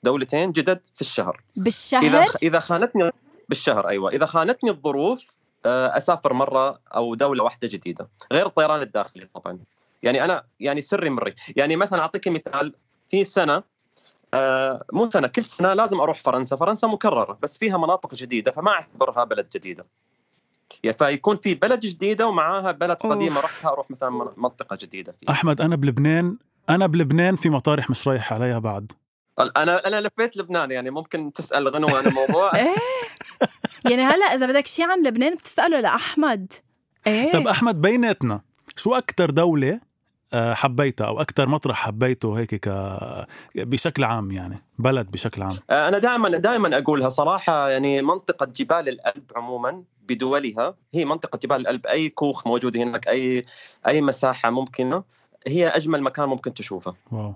دولتين 0.04 0.52
جدد 0.52 0.86
في 0.96 1.02
الشهر. 1.02 1.42
بالشهر؟ 1.56 2.04
إذا 2.04 2.26
إذا 2.44 2.60
خانتني 2.60 3.12
بالشهر 3.50 3.88
أيوه. 3.88 4.12
إذا 4.12 4.26
خانتني 4.26 4.70
الظروف 4.70 5.39
أسافر 5.66 6.34
مرة 6.34 6.80
أو 6.96 7.16
دولة 7.16 7.44
واحدة 7.44 7.68
جديدة 7.68 8.10
غير 8.34 8.46
الطيران 8.46 8.82
الداخلي 8.82 9.28
طبعا. 9.36 9.60
يعني 10.04 10.24
أنا 10.24 10.44
يعني 10.60 10.82
سري 10.82 11.10
مري. 11.10 11.34
يعني 11.56 11.76
مثلا 11.76 12.02
أعطيك 12.02 12.28
مثال 12.28 12.74
في 13.10 13.24
سنة 13.24 13.64
آه 14.34 14.84
مو 14.94 15.10
سنة 15.10 15.28
كل 15.28 15.44
سنة 15.44 15.74
لازم 15.74 16.02
أروح 16.02 16.22
فرنسا. 16.22 16.56
فرنسا 16.56 16.88
مكررة 16.88 17.38
بس 17.42 17.58
فيها 17.58 17.78
مناطق 17.78 18.16
جديدة 18.16 18.52
فما 18.52 18.72
أعتبرها 18.72 19.24
بلد 19.24 19.50
جديدة. 19.56 19.86
يعني 20.84 20.98
فيكون 20.98 21.38
في 21.38 21.56
بلد 21.56 21.80
جديدة 21.80 22.28
ومعاها 22.28 22.72
بلد. 22.72 22.98
قديمة 22.98 23.42
رحتها 23.42 23.70
أروح 23.70 23.92
مثلا 23.92 24.10
من- 24.10 24.28
منطقة 24.38 24.78
جديدة 24.82 25.16
فيها. 25.22 25.32
أحمد 25.32 25.62
أنا 25.62 25.76
بلبنان 25.76 26.38
أنا 26.70 26.88
بلبنان 26.88 27.36
في 27.36 27.50
مطارح 27.50 27.90
مش 27.90 28.08
رايح 28.08 28.34
عليها 28.34 28.60
بعد. 28.60 28.92
أنا 29.40 29.88
أنا 29.88 30.02
لفيت 30.02 30.38
لبنان 30.38 30.72
يعني 30.72 30.90
ممكن 30.90 31.34
تسأل 31.34 31.68
غنوة 31.68 31.98
عن 31.98 32.08
الموضوع. 32.08 32.56
إيه 32.56 32.66
يعني 33.86 34.04
هلا 34.04 34.26
إذا 34.26 34.46
بدك 34.46 34.68
شيء 34.68 34.86
عن 34.86 35.04
لبنان 35.04 35.36
بتسأله 35.36 35.80
لأحمد. 35.80 36.54
إيه. 37.08 37.32
طب 37.32 37.48
أحمد 37.48 37.82
بيناتنا 37.82 38.42
شو 38.76 38.96
أكثر 38.96 39.30
دولة 39.30 39.80
آه، 40.34 40.54
حبيتها 40.54 41.08
أو 41.08 41.22
أكثر 41.22 41.50
مطرح 41.50 41.86
حبيته 41.86 42.40
هيك 42.40 42.56
ك 42.56 42.70
بشكل 43.56 44.04
عام 44.04 44.32
يعني 44.32 44.64
بلد 44.80 45.12
بشكل 45.12 45.42
عام؟ 45.42 45.58
آه، 45.70 45.88
أنا 45.88 46.00
دائما 46.00 46.30
دائما 46.30 46.78
أقولها 46.78 47.10
صراحة 47.10 47.70
يعني 47.70 48.02
منطقة 48.02 48.46
جبال 48.46 48.90
الألب 48.90 49.24
عموما 49.36 49.84
بدولها 50.08 50.76
هي 50.94 51.06
منطقة 51.06 51.40
جبال 51.44 51.62
الألب 51.62 51.88
أي 51.88 52.10
كوخ 52.10 52.48
موجود 52.48 52.78
هناك 52.78 53.08
أي 53.08 53.46
أي 53.88 54.02
مساحة 54.02 54.50
ممكنة 54.50 55.04
هي 55.48 55.68
أجمل 55.68 56.02
مكان 56.02 56.30
ممكن 56.30 56.54
تشوفه. 56.54 56.96
واو. 57.12 57.36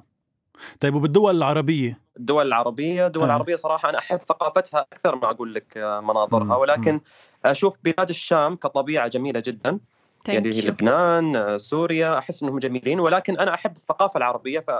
طيب 0.79 0.95
وبالدول 0.95 1.37
العربية؟ 1.37 2.02
الدول 2.17 2.47
العربية 2.47 3.07
الدول 3.07 3.23
آه. 3.23 3.25
العربية 3.25 3.55
صراحة 3.55 3.89
أنا 3.89 3.97
أحب 3.97 4.17
ثقافتها 4.17 4.85
أكثر 4.93 5.15
ما 5.15 5.29
أقول 5.31 5.53
لك 5.55 5.77
آه، 5.77 5.99
مناظرها. 5.99 6.55
ولكن 6.55 7.01
أشوف 7.45 7.73
بلاد 7.83 8.09
الشام 8.09 8.55
كطبيعة 8.55 9.07
جميلة 9.07 9.43
جدا 9.45 9.79
يعني. 10.27 10.61
لبنان 10.61 11.35
آه، 11.35 11.57
سوريا 11.57 12.17
أحس 12.17 12.43
إنهم 12.43 12.59
جميلين 12.59 12.99
ولكن 12.99 13.39
أنا 13.39 13.53
أحب 13.53 13.77
الثقافة 13.77 14.17
العربية 14.17 14.59
ف 14.59 14.71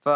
ف 0.00 0.08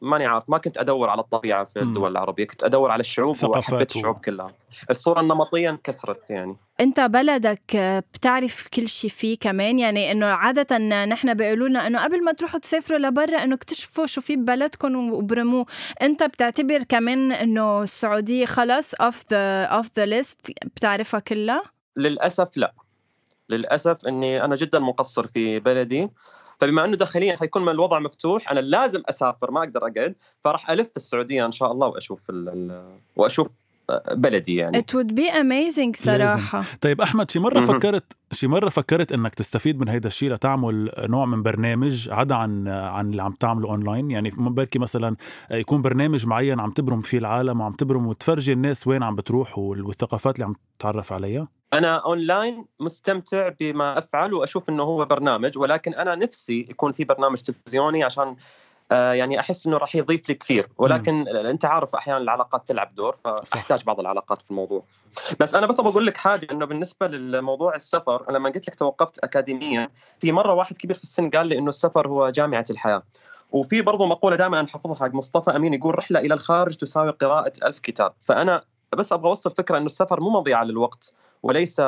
ماني 0.00 0.26
عارف 0.26 0.44
ما 0.50 0.58
كنت 0.58 0.78
أدور 0.78 1.10
على 1.10 1.20
الطبيعة 1.20 1.64
في. 1.64 1.80
الدول 1.80 2.10
العربية 2.10 2.46
كنت 2.46 2.64
أدور 2.64 2.90
على 2.90 3.00
الشعوب 3.00 3.44
وحبيت 3.44 3.96
الشعوب 3.96 4.16
كلها 4.16 4.52
الصورة 4.90 5.20
النمطية 5.20 5.70
انكسرت 5.70 6.30
يعني 6.30 6.56
انت 6.80 7.00
بلدك 7.00 7.76
آه، 7.76 8.00
بتعرف 8.14 8.68
كل 8.74 8.88
شيء 8.88 9.10
فيه 9.10 9.38
كمان؟ 9.38 9.78
يعني 9.78 10.12
انه 10.12 10.26
عادة 10.26 10.78
نحن 11.04 11.34
بيقولوا 11.34 11.68
لنا 11.68 11.86
انه 11.86 12.04
قبل 12.04 12.24
ما 12.24 12.32
تروحوا 12.32 12.60
تسافروا 12.60 12.98
لبرا 12.98 13.42
انه 13.42 13.54
اكتشفوا 13.54 14.06
شو 14.06 14.20
في 14.20 14.36
ببلدكم 14.36 15.12
وبرمو. 15.12 15.66
انت 16.02 16.22
بتعتبر 16.22 16.82
كمان 16.82 17.32
انه 17.32 17.82
السعودية 17.82 18.46
خلص 18.46 18.94
off 18.94 19.24
the 19.30 19.64
off 19.64 19.90
the 19.96 20.06
list 20.06 20.52
بتعرفها 20.76 21.20
كلها؟ 21.20 21.62
للأسف 21.96 22.48
لا. 22.56 22.72
للأسف 23.48 24.06
إني 24.06 24.44
أنا 24.44 24.56
جدا 24.56 24.78
مقصر 24.78 25.26
في 25.26 25.60
بلدي. 25.60 26.08
فبما 26.60 26.84
إنه 26.84 26.96
داخليا 26.96 27.36
حيكون 27.36 27.68
الوضع 27.68 27.98
مفتوح 27.98 28.50
أنا 28.50 28.60
لازم 28.60 29.02
أسافر 29.08 29.50
ما 29.50 29.60
أقدر 29.60 29.80
أقعد. 29.80 30.14
فراح 30.44 30.70
ألف 30.70 30.90
السعودية 30.96 31.46
إن 31.46 31.52
شاء 31.52 31.72
الله 31.72 31.86
وأشوف 31.86 32.30
ال 32.30 32.82
وأشوف 33.16 33.48
بلدي 34.12 34.56
يعني. 34.56 34.78
It 34.80 34.94
would 34.94 35.10
be 35.12 35.30
amazing 35.32 36.02
صراحة. 36.04 36.64
طيب 36.80 37.00
أحمد 37.00 37.30
شي 37.30 37.38
مرة 37.38 37.60
مهم. 37.60 37.66
فكرت 37.78 38.12
شي 38.32 38.46
مرة 38.46 38.68
فكرت 38.68 39.12
إنك 39.12 39.34
تستفيد 39.34 39.80
من 39.80 39.88
هيدا 39.88 40.06
الشيء 40.06 40.32
لتعمل 40.32 40.92
نوع 40.98 41.26
من 41.26 41.42
برنامج 41.42 42.08
عدا 42.10 42.34
عن 42.34 42.68
عن 42.68 43.10
اللي 43.10 43.22
عم 43.22 43.32
تعمله 43.32 43.68
اونلاين 43.68 44.10
يعني 44.10 44.30
بركي 44.36 44.78
مثلا 44.78 45.16
يكون 45.50 45.82
برنامج 45.82 46.26
معين 46.26 46.60
عم 46.60 46.70
تبرم 46.70 47.00
فيه 47.00 47.18
العالم 47.18 47.60
وعم 47.60 47.72
تبرم 47.72 48.06
وتفرجي 48.06 48.52
الناس 48.52 48.86
وين 48.86 49.02
عم 49.02 49.16
بتروح 49.16 49.58
وال- 49.58 49.84
والثقافات 49.84 50.34
اللي 50.34 50.44
عم 50.46 50.54
تتعرف 50.78 51.12
عليها؟ 51.12 51.48
أنا 51.72 51.96
اونلاين 51.96 52.64
مستمتع 52.80 53.50
بما 53.60 53.98
أفعل 53.98 54.34
وأشوف 54.34 54.68
إنه 54.68 54.82
هو 54.82 55.04
برنامج 55.04 55.58
ولكن 55.58 55.94
أنا 55.94 56.14
نفسي 56.14 56.66
يكون 56.70 56.92
في 56.92 57.04
برنامج 57.04 57.38
تلفزيوني 57.40 58.04
عشان 58.04 58.36
يعني 58.90 59.40
أحس 59.40 59.66
إنه 59.66 59.76
راح 59.76 59.96
يضيف 59.96 60.28
لي 60.28 60.34
كثير. 60.34 60.68
ولكن 60.78 61.28
أنت 61.28 61.64
عارف 61.64 61.94
أحيانا 61.94 62.20
العلاقات 62.20 62.68
تلعب 62.68 62.94
دور 62.94 63.16
فأحتاج 63.24 63.84
بعض 63.84 64.00
العلاقات 64.00 64.42
في 64.42 64.50
الموضوع. 64.50 64.82
بس 65.40 65.54
أنا 65.54 65.66
بس 65.66 65.80
بقول 65.80 66.06
لك 66.06 66.16
حاجة 66.16 66.46
إنه 66.52 66.66
بالنسبة 66.66 67.06
للموضوع 67.06 67.76
السفر 67.76 68.24
أنا 68.28 68.38
لما 68.38 68.50
قلت 68.50 68.68
لك 68.68 68.74
توقفت 68.74 69.18
أكاديميا 69.18 69.90
في 70.18 70.32
مرة 70.32 70.52
واحد 70.52 70.76
كبير 70.76 70.96
في 70.96 71.02
السن 71.02 71.30
قال 71.30 71.46
لي 71.46 71.58
إنه 71.58 71.68
السفر 71.68 72.08
هو 72.08 72.30
جامعة 72.30 72.64
الحياة. 72.70 73.02
وفي 73.52 73.82
برضو 73.82 74.06
مقولة 74.06 74.36
دائما 74.36 74.60
أنا 74.60 74.68
حافظها 74.68 74.94
حق 74.94 75.14
مصطفى 75.14 75.50
أمين 75.50 75.74
يقول 75.74 75.98
رحلة 75.98 76.20
إلى 76.20 76.34
الخارج 76.34 76.76
تساوي 76.76 77.10
قراءة 77.10 77.52
ألف 77.62 77.78
كتاب 77.78 78.12
فأنا 78.20 78.62
بس 78.92 79.12
أبغى 79.12 79.28
أوصل 79.28 79.50
فكرة 79.50 79.76
إنه 79.76 79.86
السفر 79.86 80.20
مو 80.20 80.30
مضيعة 80.30 80.64
للوقت 80.64 81.12
وليس 81.42 81.82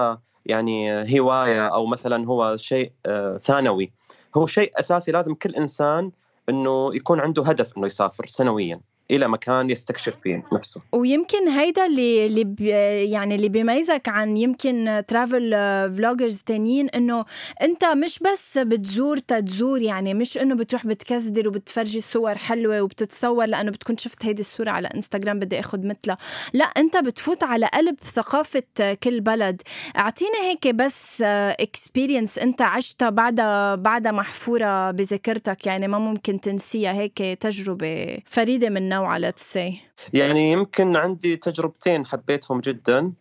يعني 0.46 0.90
هواية 1.20 1.66
أو 1.66 1.86
مثلا 1.86 2.26
هو 2.26 2.56
شيء 2.56 2.92
آه، 3.06 3.38
ثانوي. 3.38 3.92
هو 4.36 4.46
شيء 4.46 4.72
أساسي 4.80 5.12
لازم 5.12 5.34
كل 5.34 5.54
إنسان 5.54 6.10
إنه 6.50 6.94
يكون 6.96 7.20
عنده 7.20 7.42
هدف 7.42 7.76
إنه 7.78 7.86
يسافر 7.86 8.26
سنويا. 8.26 8.80
إلى 9.10 9.28
مكان 9.28 9.70
يستكشف 9.70 10.16
فيه 10.22 10.42
نفسه. 10.52 10.80
ويمكن 10.92 11.48
هيدا 11.48 11.86
اللي 11.86 12.26
اللي 12.26 12.68
يعني 13.10 13.34
اللي 13.34 13.48
بيميزك 13.48 14.08
عن 14.08 14.36
يمكن 14.36 15.02
ترافل 15.08 15.50
فلوجرز 15.96 16.42
تانيين 16.42 16.88
إنه 16.88 17.24
أنت 17.62 17.84
مش 17.84 18.18
بس 18.18 18.58
بتزور 18.58 19.18
تتزور 19.18 19.82
يعني 19.82 20.14
مش 20.14 20.38
إنه 20.38 20.54
بتروح 20.54 20.86
بتكزدر 20.86 21.48
وبتفرجي 21.48 22.00
صور 22.00 22.34
حلوة 22.34 22.82
وبتتصور 22.82 23.46
لأنه 23.46 23.70
بتكون 23.70 23.96
شفت 23.96 24.26
هيدي 24.26 24.40
الصورة 24.40 24.70
على 24.70 24.88
انستغرام 24.88 25.38
بدي 25.38 25.60
آخذ 25.60 25.78
مثلها. 25.86 26.18
لا 26.52 26.64
أنت 26.64 26.96
بتفوت 26.96 27.44
على 27.44 27.66
قلب 27.66 27.96
ثقافة 28.14 28.62
كل 29.02 29.20
بلد. 29.20 29.62
اعطينا 29.96 30.38
هيك 30.42 30.68
بس 30.68 31.22
experience 31.22 32.38
أنت 32.38 32.62
عشتها 32.62 33.10
بعدها 33.10 33.74
بعدها 33.74 34.12
محفوره 34.12 34.90
بذاكرتك 34.90 35.66
يعني 35.66 35.88
ما 35.88 35.98
ممكن 35.98 36.40
تنسيها 36.40 36.92
هيك 36.92 37.18
تجربة 37.18 38.18
فريدة 38.26 38.70
من 38.70 38.88
نوعها 39.00 39.18
let's 39.18 39.52
see 39.52 39.80
يعني 40.12 40.52
يمكن 40.52 40.96
عندي 40.96 41.36
تجربتين 41.36 42.06
حبيتهم 42.06 42.60
جدا. 42.60 43.12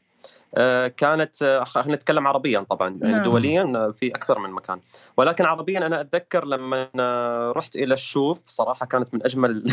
آه، 0.56 0.88
كانت 0.88 1.44
آه، 1.44 1.64
خلينا 1.64 1.96
نتكلم 1.96 2.28
عربيا 2.28 2.60
طبعا 2.70 2.90
نعم. 3.02 3.24
دوليا 3.24 3.74
آه، 3.76 3.94
في 4.00 4.08
أكثر 4.08 4.40
من 4.40 4.50
مكان. 4.50 4.80
ولكن 5.18 5.46
عربيا 5.46 5.78
أنا 5.78 6.02
أتذكر 6.02 6.46
لما 6.46 6.90
أنا 6.96 7.52
رحت 7.52 7.76
إلى 7.76 7.94
الشوف 7.94 8.42
صراحة 8.46 8.86
كانت 8.86 9.14
من 9.14 9.24
أجمل 9.24 9.66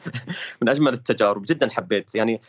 من 0.62 0.68
أجمل 0.68 0.92
التجارب 0.92 1.42
جدا 1.48 1.70
حبيت. 1.70 2.14
يعني 2.14 2.40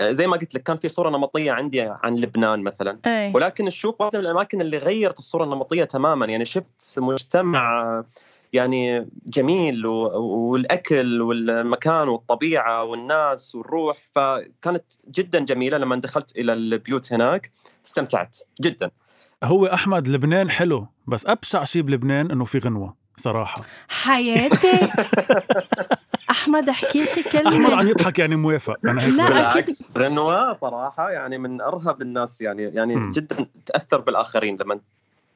زي 0.00 0.26
ما 0.26 0.36
قلت 0.36 0.54
لك 0.54 0.62
كان 0.62 0.76
في 0.76 0.88
صورة 0.88 1.10
نمطية 1.10 1.52
عندي 1.52 1.80
عن 1.80 2.16
لبنان 2.16 2.62
مثلا. 2.62 2.98
إيه. 3.06 3.34
ولكن 3.34 3.66
الشوف 3.66 4.00
واحدة 4.00 4.18
من 4.18 4.24
الأماكن 4.24 4.60
اللي 4.60 4.78
غيرت 4.78 5.18
الصورة 5.18 5.44
النمطية 5.44 5.84
تماما. 5.84 6.26
يعني 6.26 6.44
شفت 6.44 6.94
مجتمع 6.98 8.04
يعني 8.52 9.08
جميل 9.26 9.86
والأكل 9.86 11.22
والمكان 11.22 12.08
والطبيعة 12.08 12.84
والناس 12.84 13.54
والروح 13.54 13.96
فكانت 14.12 14.84
جدا 15.10 15.38
جميلة 15.38 15.78
لما 15.78 15.96
دخلت 15.96 16.36
إلى 16.36 16.52
البيوت 16.52 17.12
هناك 17.12 17.50
استمتعت 17.86 18.38
جدا. 18.60 18.90
هو 19.44 19.66
أحمد 19.66 20.08
لبنان 20.08 20.50
حلو 20.50 20.86
بس 21.06 21.26
أبشع 21.26 21.64
شيء 21.64 21.82
بلبنان 21.82 22.30
إنه 22.30 22.44
في 22.44 22.58
غنوة 22.58 22.94
صراحة. 23.16 23.62
حياتي. 23.88 24.80
أحمد 26.30 26.68
أحكي 26.68 27.06
شي 27.06 27.20
أحمد 27.20 27.36
عم 27.46 27.50
كلمه 27.50 27.90
يضحك 27.90 28.18
يعني 28.18 28.36
موافق 28.36 28.76
أنا 28.84 29.02
هيك 29.02 29.14
لا،. 29.14 29.28
بالعكس. 29.28 29.98
غنوة 29.98 30.52
صراحة 30.52 31.10
يعني 31.10 31.38
من 31.38 31.60
أرهب 31.60 32.02
الناس 32.02 32.40
يعني 32.40 32.62
يعني 32.62 32.96
مم. 32.96 33.12
جدا 33.12 33.46
تأثر 33.66 34.00
بالآخرين 34.00 34.56
لما 34.60 34.80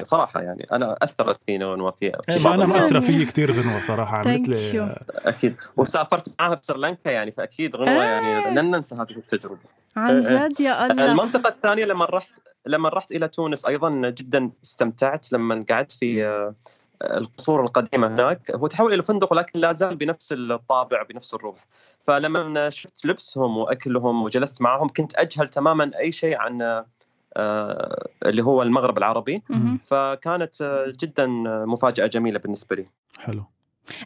صراحة 0.02 0.40
يعني 0.40 0.66
أنا 0.72 0.96
أثرت 1.02 1.40
فينا 1.46 1.72
غنوه 1.72 1.90
في 1.90 2.06
إيه، 2.06 2.38
في 2.38 2.48
أنا. 2.48 2.66
مأثرة 2.66 3.00
فيي 3.00 3.24
كتير 3.24 3.52
غنوة 3.52 3.80
صراحة 3.80 4.16
عملت. 4.16 4.48
لي 4.48 4.96
أكيد 5.10 5.56
وسافرت 5.76 6.34
معاها 6.40 6.54
بسريلانكا 6.54 7.10
يعني 7.10 7.32
فأكيد 7.32 7.76
غنوة 7.76 8.02
إيه. 8.02 8.20
يعني 8.20 8.60
لن 8.60 8.70
ننسى 8.70 8.94
هذه 8.94 9.10
التجربة 9.10 9.58
عن 9.96 10.20
جد 10.20 10.60
يا 10.60 10.86
الله 10.86 11.04
المنطقة 11.04 11.48
الثانية 11.48 11.84
لما 11.84 12.04
رحت 12.04 12.40
لما 12.66 12.88
رحت 12.88 13.12
إلى 13.12 13.28
تونس 13.28 13.66
أيضا 13.66 14.10
جدا 14.10 14.50
استمتعت 14.64 15.32
لما 15.32 15.64
قعدت 15.70 15.90
في 15.90 16.24
آه، 16.24 16.54
القصور 17.02 17.64
القديمة 17.64 18.08
هناك 18.08 18.50
هو 18.50 18.66
تحول 18.66 18.92
إلى 18.92 19.02
فندق 19.02 19.32
ولكن 19.32 19.58
لا 19.58 19.72
زال 19.72 19.96
بنفس 19.96 20.32
الطابع 20.32 21.02
بنفس 21.02 21.34
الروح 21.34 21.66
فلما 22.06 22.70
شفت 22.70 23.06
لبسهم 23.06 23.56
وأكلهم 23.56 24.22
وجلست 24.22 24.62
معهم 24.62 24.88
كنت 24.88 25.14
أجهل 25.14 25.48
تماما 25.48 25.90
أي 25.98 26.12
شيء 26.12 26.38
عن 26.38 26.84
اللي 28.26 28.42
هو 28.42 28.62
المغرب 28.62 28.98
العربي. 28.98 29.42
فكانت 29.84 30.62
آه، 30.62 30.92
جدا 31.00 31.26
مفاجأة 31.66 32.06
جميلة 32.06 32.38
بالنسبة 32.38 32.76
لي 32.76 32.86
حلو 33.18 33.44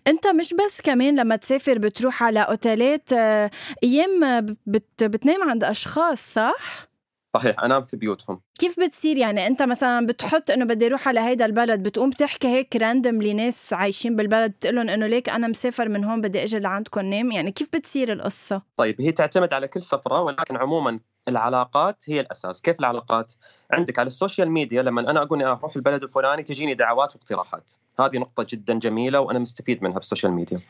أنت 0.06 0.26
مش 0.26 0.54
بس 0.54 0.80
كمان 0.80 1.20
لما 1.20 1.36
تسافر 1.36 1.78
بتروح 1.78 2.22
على 2.22 2.40
أوتيلات 2.40 3.12
آه، 3.12 3.50
أيام 3.84 4.46
بت 4.66 5.04
بتنام 5.04 5.50
عند 5.50 5.64
أشخاص 5.64 6.32
صح؟ 6.34 6.89
صحيح 7.34 7.64
انام 7.64 7.84
في 7.84 7.96
بيوتهم. 7.96 8.40
كيف 8.58 8.80
بتصير 8.80 9.18
يعني؟ 9.18 9.46
أنت 9.46 9.62
مثلا 9.62 10.06
بتحط 10.06 10.50
إنه 10.50 10.64
بدي 10.64 10.86
أروح 10.86 11.08
على 11.08 11.20
هيدا 11.20 11.46
البلد 11.46 11.82
بتقوم 11.82 12.10
بتحكي 12.10 12.48
هيك 12.48 12.76
random 12.76 13.22
لناس 13.22 13.72
عايشين 13.72 14.16
بالبلد 14.16 14.50
بتقول 14.50 14.76
لهم 14.76 14.88
إنه 14.88 15.06
ليك 15.06 15.28
أنا 15.28 15.48
مسافر 15.48 15.88
من 15.88 16.04
هون 16.04 16.20
بدي 16.20 16.44
إجي 16.44 16.58
لعندكم 16.58 17.00
أنام 17.00 17.30
يعني 17.30 17.52
كيف 17.52 17.68
بتصير 17.72 18.12
القصة؟ 18.12 18.62
طيب 18.76 19.00
هي 19.00 19.12
تعتمد 19.12 19.52
على 19.52 19.68
كل 19.68 19.82
سفرة 19.82 20.20
ولكن 20.22 20.56
عموما 20.56 21.00
العلاقات 21.28 22.04
هي 22.08 22.20
الأساس، 22.20 22.62
كيف 22.62 22.80
العلاقات؟ 22.80 23.32
عندك 23.70 23.98
على 23.98 24.06
ال 24.06 24.12
social 24.12 24.50
media 24.50 24.82
لما 24.82 25.10
أنا 25.10 25.22
أقول 25.22 25.42
أنا 25.42 25.52
أروح 25.52 25.76
البلد 25.76 26.02
الفلاني 26.02 26.42
تجيني 26.42 26.74
دعوات 26.74 27.16
واقتراحات، 27.16 27.72
هذه 28.00 28.18
نقطة 28.18 28.46
جدا 28.50 28.78
جميلة 28.78 29.20
وأنا 29.20 29.38
مستفيد 29.38 29.82
منها 29.82 29.98
بال 29.98 30.07
social 30.07 30.32
media. 30.32 30.60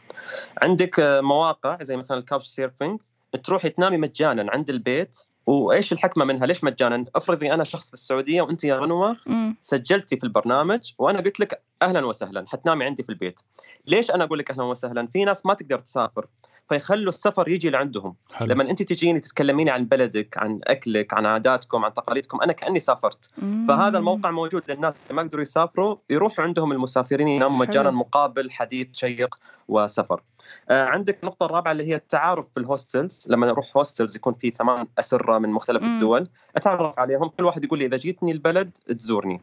عندك 0.62 0.94
مواقع 1.22 1.78
زي 1.82 1.96
مثلا 1.96 2.18
ال 2.18 2.46
Couchsurfing 2.46 3.00
تروحي 3.44 3.68
تنامي 3.68 3.98
مجانا 3.98 4.50
عند 4.52 4.70
البيت 4.70 5.24
وإيش 5.50 5.92
الحكمة 5.92 6.24
منها؟ 6.24 6.46
ليش 6.46 6.64
مجانا؟ 6.64 7.04
افرضي 7.14 7.52
أنا 7.54 7.64
شخص 7.64 7.86
في 7.88 7.94
السعودية 7.94 8.42
وأنت 8.42 8.64
يا 8.64 8.74
غنوة 8.74 9.16
سجلتي 9.60 10.16
في 10.16 10.24
البرنامج 10.24 10.92
وأنا 10.98 11.20
قلت 11.20 11.40
لك 11.40 11.62
أهلا 11.82 12.06
وسهلا 12.06 12.44
حتنامي 12.48 12.84
عندي 12.84 13.02
في 13.02 13.08
البيت. 13.08 13.40
ليش 13.86 14.10
أنا 14.10 14.24
أقول 14.24 14.38
لك 14.38 14.50
أهلا 14.50 14.62
وسهلا؟ 14.62 15.06
في 15.06 15.24
ناس 15.24 15.46
ما 15.46 15.54
تقدر 15.54 15.78
تسافر 15.78 16.26
فيخلوا 16.70 17.08
السفر 17.08 17.48
يجي 17.48 17.70
لعندهم. 17.70 18.14
حلو. 18.32 18.48
لما 18.48 18.70
انت 18.70 18.82
تجيني 18.82 19.20
تتكلميني 19.20 19.70
عن 19.70 19.84
بلدك 19.84 20.38
عن 20.38 20.60
أكلك 20.64 21.14
عن 21.14 21.26
عاداتكم 21.26 21.84
عن 21.84 21.94
تقاليدكم 21.94 22.40
أنا 22.42 22.52
كأني 22.52 22.80
سافرت. 22.80 23.30
مم. 23.38 23.66
فهذا 23.68 23.98
الموقع 23.98 24.30
موجود 24.30 24.62
للناس 24.68 24.94
اللي 25.02 25.14
ما 25.16 25.22
يقدروا 25.22 25.42
يسافروا 25.42 25.96
يروحوا 26.10 26.44
عندهم 26.44 26.72
المسافرين 26.72 27.28
يناموا 27.28 27.58
مجانا 27.58 27.90
مقابل 27.90 28.50
حديث 28.50 28.88
شيق 28.92 29.34
وسفر. 29.68 30.22
آه 30.70 30.84
عندك 30.84 31.18
النقطة 31.22 31.46
الرابعة 31.46 31.72
اللي 31.72 31.88
هي 31.88 31.94
التعارف 31.94 32.48
في 32.48 32.60
ال 32.60 32.68
hostels 32.68 33.26
لما 33.28 33.46
نروح 33.46 33.76
hostels 33.76 34.16
يكون 34.16 34.34
في 34.34 34.50
ثمان 34.50 34.86
أسرة 34.98 35.38
من 35.38 35.48
مختلف 35.48 35.82
مم. 35.82 35.94
الدول. 35.94 36.28
أتعرف 36.56 36.98
عليهم. 36.98 37.28
كل 37.28 37.44
واحد 37.44 37.64
يقول 37.64 37.78
لي 37.78 37.86
إذا 37.86 37.96
جيتني 37.96 38.32
البلد 38.32 38.70
تزورني. 38.70 39.42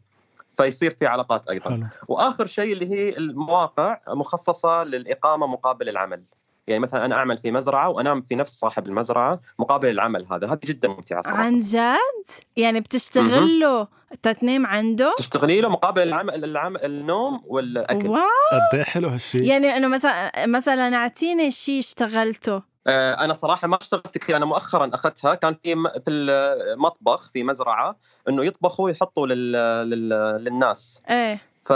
فيصير 0.58 0.96
في 1.00 1.06
علاقات 1.06 1.48
أيضا. 1.48 1.70
حلو. 1.70 1.86
وآخر 2.08 2.46
شيء 2.46 2.74
اللي 2.74 2.92
هي 2.92 3.18
المواقع 3.18 4.00
مخصصة 4.08 4.84
للإقامة 4.84 5.48
مقابل 5.48 5.90
العمل. 5.90 6.22
يعني 6.68 6.80
مثلا 6.80 7.06
أنا 7.06 7.16
أعمل 7.16 7.38
في 7.38 7.52
مزرعة 7.52 7.90
وأنام 7.90 8.22
في 8.22 8.36
نفس 8.36 8.60
صاحب 8.60 8.88
المزرعة 8.88 9.40
مقابل 9.60 9.90
العمل 9.90 10.26
هذا. 10.32 10.48
هذه 10.48 10.60
جدا 10.66 10.88
ممتعه 10.88 11.22
صراحة. 11.22 11.44
عن 11.44 11.60
جد؟ 11.60 12.46
يعني 12.58 12.80
بتشتغل 12.80 13.60
له 13.60 13.88
تتنام 14.24 14.66
عنده؟ 14.66 15.16
تشتغلي 15.18 15.62
له 15.62 15.70
مقابل 15.70 16.02
العمل, 16.02 16.44
العمل 16.44 16.86
النوم 16.86 17.42
والأكل. 17.46 18.08
wow! 18.08 18.22
قد 18.52 18.78
إيه 18.78 18.84
حلو 18.84 19.10
هالشيء 19.10 19.44
يعني 19.44 19.78
انه 19.78 19.88
مثلا 19.88 20.46
مثلا 20.46 20.96
أعطيني 20.96 21.52
شيء 21.52 21.80
اشتغلته. 21.80 22.62
آه، 22.88 23.14
أنا 23.14 23.34
صراحة 23.34 23.68
ما 23.68 23.78
اشتغلت 23.82 24.18
كثير. 24.18 24.38
أنا 24.38 24.46
مؤخرا 24.46 24.90
أخذتها. 24.94 25.36
كان 25.36 25.54
في 25.54 25.76
في 26.06 26.12
المطبخ 26.12 27.30
في 27.34 27.44
مزرعة 27.44 27.98
إنه 28.30 28.46
يطبخوا 28.46 28.86
ويحطوا 28.86 29.28
لل... 29.28 29.52
لل... 29.90 30.10
للناس. 30.44 31.02
إيه. 31.10 31.42
ف... 31.68 31.74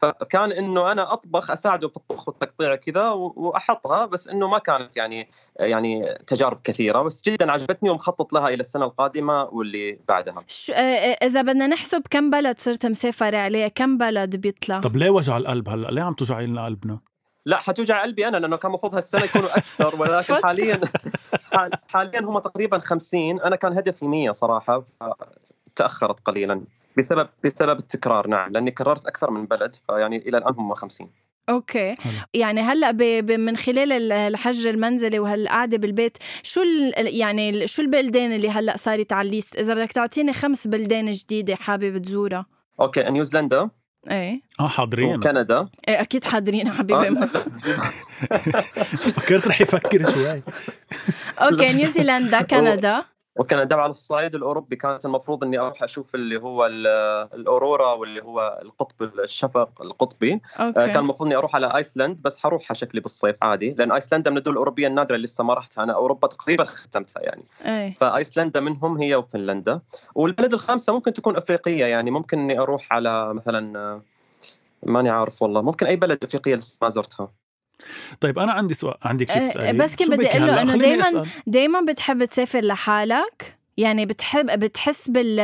فكان 0.00 0.52
إنه 0.52 0.92
أنا 0.92 1.12
أطبخ 1.12 1.50
أساعده 1.50 1.88
في 1.88 1.96
الطبخ 1.96 2.28
والتقطيع 2.28 2.74
كذا 2.74 3.08
وأحطها 3.08 4.06
بس 4.06 4.28
إنه 4.28 4.48
ما 4.48 4.58
كانت 4.58 4.96
يعني 4.96 5.28
يعني 5.56 6.18
تجارب 6.26 6.60
كثيرة 6.64 7.02
بس 7.02 7.22
جدا 7.22 7.52
عجبتني 7.52 7.90
ومخطط 7.90 8.32
لها 8.32 8.48
إلى 8.48 8.60
السنة 8.60 8.84
القادمة 8.84 9.42
واللي 9.42 9.98
بعدها. 10.08 10.44
شو 10.48 10.72
آه، 10.72 10.76
آه، 10.76 11.26
إذا 11.26 11.42
بدنا 11.42 11.66
نحسب 11.66 12.02
كم 12.10 12.30
بلد 12.30 12.58
صرت 12.58 12.86
مسافر 12.86 13.36
عليه 13.36 13.68
كم 13.68 13.98
بلد 13.98 14.36
بيطلع؟ 14.36 14.80
طب 14.80 14.96
ليه 14.96 15.10
وجع 15.10 15.36
القلب 15.36 15.68
هلا؟ 15.68 15.88
ليه 15.88 16.02
عم 16.02 16.14
توجعي 16.14 16.46
لنا 16.46 16.64
قلبنا؟ 16.64 16.98
لا 17.46 17.56
حتوجع 17.56 18.02
قلبي 18.02 18.28
أنا 18.28 18.36
لأنه 18.36 18.56
كان 18.56 18.70
المفروض 18.70 18.94
هالسنة 18.94 19.24
يكونوا 19.24 19.56
أكثر 19.56 19.94
ولكن 20.00 20.34
حاليا 20.34 20.80
حاليا 21.88 22.20
هم 22.20 22.38
تقريبا 22.38 22.78
50 22.78 23.40
أنا 23.40 23.56
كان 23.56 23.72
هدفي 23.72 24.04
100 24.04 24.32
صراحة 24.32 24.84
تأخرت 25.76 26.20
قليلا. 26.20 26.64
بسبب 26.96 27.28
بسبب 27.44 27.78
التكرار 27.78 28.26
نعم. 28.26 28.52
لأني 28.52 28.70
كررت 28.70 29.06
أكثر 29.06 29.30
من 29.30 29.46
بلد 29.46 29.74
فيعني 29.74 30.16
إلى 30.16 30.38
الآن 30.38 30.54
هم 30.58 30.74
50 30.74 31.10
okay. 31.48 31.96
يعني 32.34 32.60
هلأ 32.60 32.92
من 33.36 33.56
خلال 33.56 34.12
الحجر 34.12 34.66
المنزلي 34.66 35.18
وهالقعدة 35.18 35.76
بالبيت 35.76 36.18
شو 36.42 36.60
يعني 36.96 37.66
شو 37.66 37.82
البلدان 37.82 38.32
اللي 38.32 38.50
هلأ 38.50 38.76
صارت 38.76 39.12
على 39.12 39.26
ال 39.26 39.31
list؟ 39.31 39.56
إذا 39.56 39.74
بدك 39.74 39.92
تعطيني 39.92 40.32
خمس 40.32 40.66
بلدان 40.66 41.12
جديدة 41.12 41.56
حابب 41.56 42.02
تزورها. 42.02 42.46
okay 42.80 43.02
نيوزيلندا. 43.02 43.70
إيه. 44.10 44.40
آه 44.60 44.68
حاضرين. 44.68 45.16
وكندا. 45.16 45.68
إيه 45.88 46.00
أكيد 46.00 46.24
حاضرين 46.24 46.72
حبيبي. 46.72 47.08
آه. 47.08 47.28
فكرت 49.16 49.48
رح 49.48 49.60
يفكر 49.60 50.10
شوي. 50.10 50.42
okay 51.38 51.72
نيوزيلندا 51.72 52.42
كندا. 52.42 53.04
وكندا 53.36 53.76
على 53.76 53.90
الصعيد 53.90 54.34
الأوروبي 54.34 54.76
كانت 54.76 55.04
المفروض 55.06 55.44
إني 55.44 55.58
أروح 55.58 55.82
أشوف 55.82 56.14
اللي 56.14 56.40
هو 56.40 56.66
الأورورا 57.34 57.92
واللي 57.92 58.22
هو 58.22 58.58
القطب 58.62 59.02
الشفق 59.02 59.82
القطبي. 59.82 60.32
آه، 60.32 60.62
okay. 60.62 60.72
كان 60.72 60.96
المفروض 60.96 61.26
إني 61.26 61.36
أروح 61.36 61.54
على 61.54 61.76
أيسلند 61.76 62.22
بس 62.22 62.38
حروحها 62.38 62.74
شكلي 62.74 63.00
بالصيف 63.00 63.36
عادي 63.42 63.70
لأن 63.70 63.92
أيسلندا 63.92 64.30
من 64.30 64.36
الدول 64.36 64.52
الأوروبية 64.52 64.86
النادرة 64.86 65.16
اللي 65.16 65.24
لسه 65.24 65.44
ما 65.44 65.54
رحتها. 65.54 65.84
أنا 65.84 65.92
أوروبا 65.92 66.28
تقريبا 66.28 66.64
ختمتها 66.64 67.22
يعني. 67.22 67.42
أي. 67.60 67.92
فأيسلندا 67.92 68.60
منهم 68.60 68.98
هي 68.98 69.14
وفنلندا. 69.14 69.80
والبلد 70.14 70.52
الخامسة 70.52 70.92
ممكن 70.92 71.12
تكون 71.12 71.36
أفريقية 71.36 71.84
يعني. 71.84 72.10
ممكن 72.10 72.38
إني 72.38 72.58
أروح 72.58 72.92
على 72.92 73.34
مثلا 73.34 73.78
آه، 73.78 74.02
ماني 74.82 75.10
عارف 75.10 75.42
والله. 75.42 75.62
ممكن 75.62 75.86
أي 75.86 75.96
بلد 75.96 76.24
أفريقية 76.24 76.54
لسه 76.54 76.78
ما 76.82 76.88
زرتها. 76.88 77.43
طيب 78.20 78.38
أنا 78.38 78.52
عندي 78.52 78.74
سؤال 78.74 78.96
عندك 79.02 79.30
شيء 79.30 79.44
تسألي. 79.44 79.78
بس 79.78 79.96
كنت 79.96 80.10
بدي 80.10 80.28
أقول 80.28 80.46
له 80.46 80.62
إنه 80.62 80.76
دائما 80.76 81.26
دائما 81.46 81.80
بتحب 81.80 82.24
تسافر 82.24 82.60
لحالك؟ 82.60 83.58
يعني 83.76 84.06
بتحب 84.06 84.58
بتحس 84.58 85.10
بال 85.10 85.40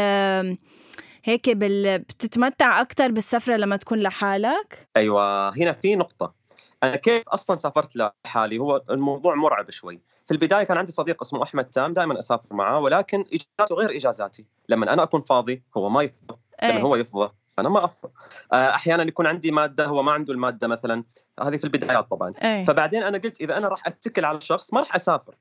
هيك 1.25 1.51
بال... 1.51 1.99
بتتمتع 1.99 2.81
أكثر 2.81 3.11
بالسفرة 3.11 3.57
لما 3.57 3.77
تكون 3.77 3.99
لحالك؟ 3.99 4.89
أيوه 4.97 5.49
هنا 5.49 5.73
في 5.73 5.97
نقطة. 5.97 6.35
أنا 6.83 6.97
كيف 6.97 7.29
أصلا 7.29 7.57
سافرت 7.57 7.97
لحالي؟ 8.27 8.59
هو 8.59 8.83
الموضوع 8.91 9.35
مرعب 9.35 9.71
شوي. 9.71 10.01
في 10.27 10.35
البداية 10.35 10.65
كان 10.65 10.77
عندي 10.79 10.93
صديق 10.93 11.23
اسمه 11.23 11.43
أحمد 11.43 11.65
تام 11.65 11.93
دائما 11.93 12.19
أسافر 12.19 12.55
معاه 12.55 12.79
ولكن 12.79 13.25
إجازاته 13.33 13.75
غير 13.75 13.97
إجازاتي. 13.97 14.47
لما 14.69 14.93
أنا 14.93 15.03
أكون 15.03 15.21
فاضي 15.21 15.63
هو 15.77 15.89
ما 15.89 16.03
يفضى. 16.03 16.37
لما 16.63 16.73
إيه. 16.73 16.83
هو 16.83 16.97
يفضى 16.97 17.33
أنا 17.61 17.69
ما 17.69 17.85
افضل 17.85 18.11
آه، 18.53 18.75
أحيانا 18.75 19.03
يكون 19.03 19.27
عندي 19.27 19.51
مادة 19.51 19.87
هو 19.87 20.03
ما 20.03 20.13
عنده 20.13 20.33
المادة 20.33 20.69
مثلا. 20.69 21.05
هذه 21.41 21.57
في 21.57 21.65
البدايات 21.65 22.11
طبعا. 22.11 22.33
أي. 22.43 22.65
فبعدين 22.65 23.03
أنا 23.03 23.19
قلت 23.19 23.41
إذا 23.41 23.59
أنا 23.59 23.69
راح 23.69 23.87
أتكل 23.87 24.25
على 24.25 24.41
شخص 24.41 24.75
ما 24.75 24.81
راح 24.81 24.95
أسافر. 24.95 25.35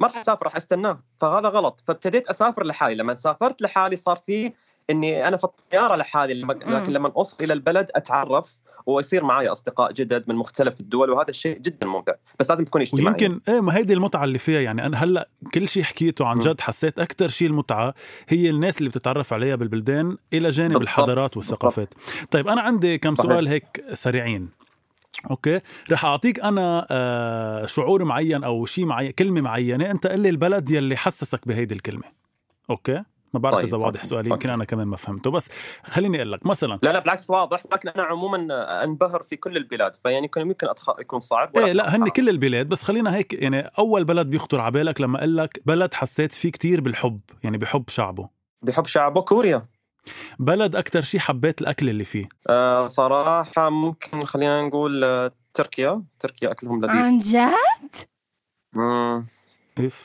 ما 0.00 0.06
راح 0.06 0.16
أسافر 0.16 0.46
راح 0.46 0.56
أستناه. 0.56 1.02
فهذا 1.16 1.48
غلط. 1.48 1.82
فابتديت 1.86 2.26
أسافر 2.26 2.64
لحالي. 2.66 2.94
لما 2.94 3.14
سافرت 3.14 3.62
لحالي 3.62 3.96
صار 3.96 4.16
في 4.16 4.52
إني 4.90 5.28
أنا 5.28 5.36
في 5.36 5.44
الطيارة 5.44 5.96
لحالي 5.96 6.34
لكن 6.34 6.92
لما 6.92 7.12
أوصل 7.16 7.44
إلى 7.44 7.52
البلد 7.52 7.90
أتعرف 7.94 8.58
ويصير 8.86 9.24
معي 9.24 9.48
أصدقاء 9.48 9.92
جدد 9.92 10.24
من 10.28 10.34
مختلف 10.34 10.80
الدول 10.80 11.10
وهذا 11.10 11.30
الشيء 11.30 11.58
جدا 11.58 11.86
ممتع 11.86 12.12
بس 12.40 12.50
لازم 12.50 12.64
تكون 12.64 12.80
اجتماعي. 12.80 13.06
ويمكن 13.06 13.40
إيه 13.48 13.60
ما 13.60 13.76
هيدي 13.76 13.92
المتعة 13.92 14.24
اللي 14.24 14.38
فيها 14.38 14.60
يعني 14.60 14.86
أنا 14.86 15.04
هلأ 15.04 15.28
كل 15.54 15.68
شيء 15.68 15.82
حكيته 15.82 16.26
عن 16.26 16.38
جد 16.38 16.60
حسيت 16.60 16.98
أكثر 16.98 17.28
شيء 17.28 17.48
المتعة 17.48 17.94
هي 18.28 18.50
الناس 18.50 18.78
اللي 18.78 18.88
بتتعرف 18.88 19.32
عليها 19.32 19.56
بالبلدان 19.56 20.16
إلى 20.32 20.48
جانب 20.48 20.68
بالضبط. 20.68 20.82
الحضارات 20.82 21.36
والثقافات. 21.36 21.94
بالضبط. 21.94 22.32
طيب 22.32 22.48
أنا 22.48 22.60
عندي 22.60 22.98
كم 22.98 23.14
سؤال 23.14 23.48
هيك 23.48 23.84
سريعين. 23.92 24.48
okay؟ 25.30 25.60
رح 25.90 26.04
أعطيك 26.04 26.40
أنا 26.40 26.86
آه 26.90 27.66
شعور 27.66 28.04
معين 28.04 28.44
أو 28.44 28.66
شيء 28.66 28.84
معين 28.84 29.10
كلمة 29.10 29.40
معينة 29.40 29.90
أنت 29.90 30.06
قل 30.06 30.20
لي 30.20 30.28
البلد 30.28 30.70
يلي 30.70 30.96
حسسك 30.96 31.48
بهيدي 31.48 31.74
الكلمة. 31.74 32.04
okay؟ 32.70 33.02
ما 33.34 33.40
بعرف 33.40 33.54
طيب. 33.54 33.64
اذا 33.64 33.76
واضح 33.76 34.04
سؤالي 34.04 34.30
يمكن 34.30 34.50
أنا 34.50 34.64
كمان 34.64 34.86
ما 34.86 34.96
فهمته. 34.96 35.30
بس 35.30 35.48
خليني 35.84 36.16
أقول 36.16 36.32
لك 36.32 36.46
مثلا 36.46 36.78
لا 36.82 36.92
لا 36.92 36.98
بالعكس 36.98 37.30
واضح. 37.30 37.62
لكن 37.72 37.88
أنا 37.88 38.02
عموما 38.02 38.46
أنبهر 38.84 39.22
في 39.22 39.36
كل 39.36 39.56
البلاد 39.56 39.96
فيعني 39.96 40.30
يمكن 40.36 40.68
أدخل 40.68 40.94
يكون 41.00 41.20
صعب 41.20 41.56
إيه 41.56 41.72
لا 41.72 41.96
هن 41.96 42.08
كل 42.08 42.28
البلاد 42.28 42.68
بس 42.68 42.82
خلينا 42.82 43.16
هيك 43.16 43.32
يعني 43.32 43.60
أول 43.78 44.04
بلد 44.04 44.26
بيخطر 44.26 44.60
على 44.60 44.70
بالك 44.70 45.00
لما 45.00 45.18
أقول 45.18 45.36
لك 45.36 45.62
بلد 45.66 45.94
حسيت 45.94 46.32
فيه 46.32 46.50
كتير 46.50 46.80
بالحب 46.80 47.20
يعني 47.44 47.58
بحب 47.58 47.84
شعبه. 47.88 48.28
بحب 48.62 48.86
شعبه. 48.86 49.20
كوريا. 49.20 49.66
بلد 50.38 50.76
أكتر 50.76 51.02
شيء 51.02 51.20
حبيت 51.20 51.60
الأكل 51.60 51.88
اللي 51.88 52.04
فيه. 52.04 52.28
آه 52.48 52.86
صراحة 52.86 53.70
ممكن 53.70 54.24
خلينا 54.24 54.62
نقول 54.62 55.04
آه، 55.04 55.32
تركيا. 55.54 56.02
تركيا 56.18 56.50
أكلهم 56.50 56.80
لذيذ. 56.84 56.96
عن 56.96 57.18
جد؟ 57.18 58.08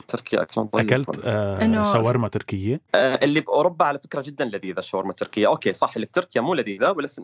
تركيا 0.08 0.42
اكلهم 0.42 0.66
طيب 0.66 0.86
أكلت 0.86 1.20
آه 1.24 1.82
شاورما 1.92 2.28
تركية. 2.28 2.80
آه 2.94 3.20
اللي 3.22 3.40
بأوروبا 3.40 3.84
على 3.84 3.98
فكرة 3.98 4.22
جدا 4.22 4.44
لذيذة 4.44 4.78
الشاورما 4.78 5.10
التركيه 5.10 5.46
okay 5.46 5.72
صح 5.72 5.92
اللي 5.96 6.06
في 6.06 6.12
تركيا 6.12 6.40
مو 6.40 6.54
لذيذة 6.54 6.92
بس 6.92 7.20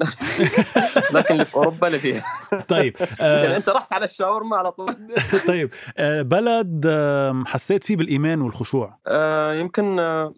لكن 1.14 1.34
اللي 1.34 1.44
في 1.44 1.54
أوروبا 1.54 1.86
لذيذة. 1.86 2.24
طيب 2.68 2.96
آه 3.20 3.38
يعني 3.44 3.56
أنت 3.56 3.68
رحت 3.68 3.92
على 3.92 4.04
الشاورما 4.04 4.56
على 4.56 4.72
طول. 4.72 4.96
طيب 5.48 5.70
آه 5.98 6.22
بلد 6.22 6.86
آه 6.86 7.42
حسيت 7.46 7.84
فيه 7.84 7.96
بالإيمان 7.96 8.40
والخشوع. 8.40 8.98
آه 9.06 9.54
يمكن 9.54 9.98
آه 9.98 10.34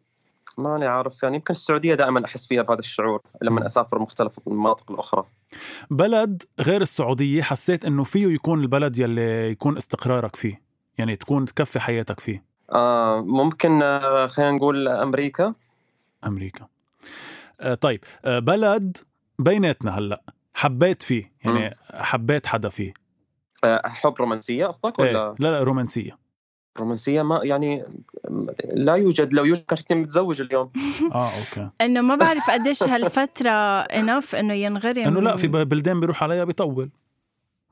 ماني 0.58 0.86
عارف 0.86 1.22
يعني 1.22 1.36
يمكن 1.36 1.54
السعودية 1.54 1.94
دائما 1.94 2.24
أحس 2.24 2.46
فيها 2.46 2.62
بهذا 2.62 2.80
الشعور 2.80 3.22
لما 3.42 3.66
أسافر 3.66 3.98
مختلف 3.98 4.38
المناطق 4.46 4.92
الأخرى. 4.92 5.24
بلد 5.90 6.42
غير 6.60 6.82
السعودية 6.82 7.42
حسيت 7.42 7.84
إنه 7.84 8.04
فيه 8.04 8.26
يكون 8.26 8.60
البلد 8.60 8.98
يلي 8.98 9.50
يكون 9.50 9.76
استقرارك 9.76 10.36
فيه. 10.36 10.61
يعني 10.98 11.16
تكون 11.16 11.44
تكفي 11.44 11.80
حياتك 11.80 12.20
فيه. 12.20 12.44
آه 12.72 13.20
ممكن 13.20 13.82
آه 13.82 14.26
خلينا 14.26 14.50
نقول 14.50 14.88
أمريكا. 14.88 15.54
أمريكا. 16.26 16.66
آه 17.60 17.74
طيب 17.74 18.04
آه 18.24 18.38
بلد 18.38 18.96
بيناتنا 19.38 19.98
هلأ 19.98 20.22
حبيت 20.54 21.02
فيه 21.02 21.32
يعني 21.44 21.74
حبيت 21.94 22.46
حدا 22.46 22.68
فيه. 22.68 22.94
آه 23.64 23.82
حب 23.84 24.14
رومانسية 24.20 24.66
قصدك 24.66 24.98
ولا؟ 24.98 25.28
إيه. 25.28 25.34
لا 25.38 25.50
لا 25.50 25.62
رومانسية. 25.62 26.18
رومانسية 26.78 27.22
ما 27.22 27.40
يعني 27.44 27.84
لا 28.74 28.94
يوجد 28.94 29.34
لو 29.34 29.44
يوجد 29.44 29.64
كان 29.88 29.98
متزوج 29.98 30.40
اليوم. 30.40 30.72
آه 31.14 31.30
أوكي. 31.38 31.70
إنه 31.80 32.00
ما 32.00 32.16
بعرف 32.16 32.50
قديش 32.50 32.82
هالفترة 32.82 33.50
انف 33.80 34.34
إنه 34.34 34.54
ينغرم. 34.54 35.06
إنه 35.06 35.20
لا 35.20 35.36
في 35.36 35.48
بلدان 35.48 36.00
بيروح 36.00 36.22
عليها 36.22 36.44
بيطول. 36.44 36.90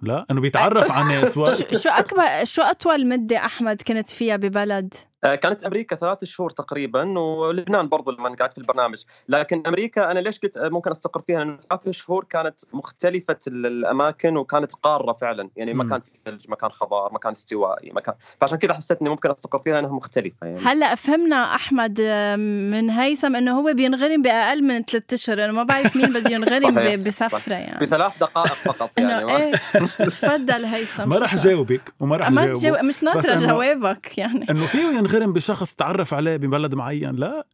لا 0.02 0.26
إنه 0.30 0.40
بيتعرف 0.40 0.90
على 0.90 1.08
ناس 1.08 1.34
شو 1.82 1.88
أكبر 1.88 2.44
شو 2.44 2.62
أطول 2.62 3.08
مدة 3.08 3.36
أحمد 3.36 3.82
كنت 3.82 4.08
فيها 4.08 4.36
ببلد؟ 4.36 4.94
كانت 5.22 5.64
أمريكا 5.64 5.96
ثلاث 5.96 6.24
شهور 6.24 6.50
تقريبا 6.50 7.18
ولبنان 7.18 7.88
برضو 7.88 8.10
لما 8.10 8.36
قعدت 8.40 8.52
في 8.52 8.58
البرنامج. 8.58 9.02
لكن 9.28 9.62
أمريكا 9.66 10.10
أنا 10.10 10.18
ليش 10.18 10.38
قلت 10.38 10.58
ممكن 10.58 10.90
أستقر 10.90 11.22
فيها؟ 11.26 11.38
لأن 11.38 11.58
ثلاث 11.70 11.90
شهور 11.90 12.24
كانت 12.24 12.60
مختلفة 12.72 13.38
الأماكن 13.46 14.36
وكانت 14.36 14.72
قارة 14.72 15.12
فعلا. 15.12 15.50
يعني 15.56 15.74
مكان 15.74 16.00
في 16.00 16.10
ثلج 16.24 16.44
مكان 16.48 16.70
خضار 16.70 17.12
مكان 17.12 17.32
استوائي 17.32 17.92
مكان. 17.92 18.14
فعشان 18.40 18.58
كذا 18.58 18.74
حسيت 18.74 19.00
إني 19.00 19.10
ممكن 19.10 19.30
أستقر 19.30 19.58
فيها 19.58 19.78
انها 19.78 19.92
مختلفة 19.92 20.46
يعني. 20.46 20.60
هلأ 20.60 20.94
فهمنا 20.94 21.54
أحمد 21.54 22.00
من 22.72 22.90
هيثم 22.90 23.36
إنه 23.36 23.60
هو 23.60 23.72
بينغرم 23.72 24.22
بأقل 24.22 24.62
من 24.62 24.82
ثلاث 24.82 25.12
أشهر. 25.12 25.44
أنا 25.44 25.52
ما 25.52 25.62
بعرف 25.62 25.96
مين 25.96 26.12
بده 26.12 26.30
ينغرم 26.30 27.02
بسفرة 27.04 27.54
يعني. 27.54 27.80
بثلاث 27.86 28.12
دقائق 28.20 28.52
فقط 28.52 28.90
يعني 28.98 29.36
إيه 29.36 29.52
تفضل 29.98 30.64
هيثم 30.64 31.08
ما 31.10 31.18
راح 31.18 31.36
جاوبك 31.36 31.92
وما 32.00 32.16
راح 32.16 32.30
جاوبك 32.32 32.84
مش 32.84 33.02
ناطرة 33.02 33.34
جوابك 33.34 34.18
يعني. 34.18 34.50
إنه 34.50 34.66
فيه 34.66 35.09
ينغرم 35.14 35.32
بشخص 35.32 35.74
تعرف 35.74 36.14
عليه 36.14 36.36
ببلد 36.36 36.74
معين؟ 36.74 37.16
لا. 37.16 37.46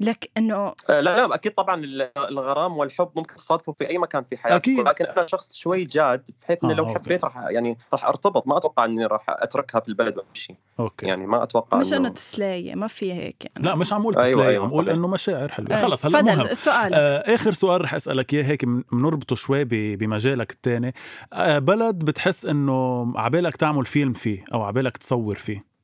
لك 0.00 0.30
إنه 0.36 0.54
آه، 0.56 0.74
لا 0.88 1.00
لا 1.00 1.34
أكيد 1.34 1.52
طبعا 1.52 1.82
الغرام 2.16 2.76
والحب 2.76 3.10
ممكن 3.16 3.36
تصادفوا 3.36 3.74
في 3.74 3.88
أي 3.88 3.98
مكان 3.98 4.24
في 4.30 4.36
حياتك 4.36 4.68
أكيد. 4.68 4.88
لكن 4.88 5.04
أنا 5.04 5.26
شخص 5.26 5.54
شوي 5.54 5.84
جاد 5.84 6.30
بحيث 6.42 6.58
إنه 6.64 6.72
آه 6.72 6.76
لو 6.76 6.86
حبيت 6.86 7.24
راح 7.24 7.36
يعني 7.36 7.78
راح 7.92 8.06
أرتبط 8.06 8.46
ما 8.46 8.56
أتوقع 8.56 8.84
إني 8.84 9.06
راح 9.06 9.26
أتركها 9.28 9.80
في 9.80 9.88
البلد 9.88 10.18
وامشي 10.18 10.54
أوكي. 10.80 11.06
يعني 11.06 11.26
ما 11.26 11.42
أتوقع 11.42 11.78
مش 11.78 11.92
إنه 11.92 12.08
تسلايه 12.08 12.74
ما 12.74 12.86
في 12.86 13.12
هيك 13.12 13.44
يعني. 13.44 13.66
لا 13.66 13.74
مش 13.74 13.92
عم 13.92 14.00
أقول 14.00 14.14
تسلايه 14.14 14.28
أيوة 14.28 14.48
أيوة 14.48 14.64
عم 14.64 14.70
أقول 14.70 14.90
إنه 14.90 15.08
مشاعر 15.08 15.48
حلوة. 15.48 15.70
أيوة. 15.70 15.82
خلص 15.82 16.06
هلا 16.06 16.22
مهم 16.22 16.40
السؤال 16.40 16.94
آه 16.94 17.34
آخر 17.34 17.52
سؤال 17.52 17.80
رح 17.80 17.94
أسألك 17.94 18.34
إياه 18.34 18.44
هيك 18.44 18.64
بنربطه 18.64 19.36
شوي 19.36 19.64
بمجالك 19.96 20.52
الثاني 20.52 20.94
آه 21.32 21.58
بلد 21.58 22.04
بتحس 22.04 22.46
إنه 22.46 23.12
عبالك 23.16 23.56
تعمل 23.56 23.86
فيلم 23.86 24.12
فيه 24.12 24.44
أو 24.54 24.62
عبالك 24.62 24.96
تصور 24.96 25.34
فيه؟ 25.34 25.75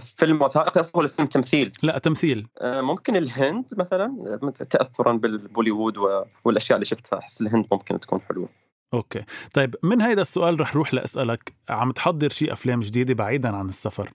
فيلم 0.00 0.42
وثائقي 0.42 0.80
أصلا 0.80 0.98
ولا 0.98 1.08
فيلم 1.08 1.28
تمثيل؟ 1.28 1.72
لا 1.82 1.98
تمثيل. 1.98 2.46
آه، 2.60 2.80
ممكن 2.80 3.16
الهند 3.16 3.64
مثلا 3.78 4.38
تاثرا 4.70 5.12
ببوليوود 5.12 5.94
والأشياء 6.44 6.76
اللي 6.76 6.84
شفتها 6.84 7.18
أحس 7.18 7.40
الهند 7.40 7.66
ممكن 7.72 8.00
تكون 8.00 8.20
حلوة. 8.20 8.48
okay. 8.94 9.24
طيب 9.52 9.76
من 9.82 10.00
هيدا 10.00 10.22
السؤال 10.22 10.60
رح 10.60 10.76
روح 10.76 10.94
لأسألك. 10.94 11.52
عم 11.68 11.90
تحضر 11.90 12.28
شيء 12.28 12.52
أفلام 12.52 12.80
جديدة 12.80 13.14
بعيدا 13.14 13.56
عن 13.56 13.68
السفر 13.68 14.10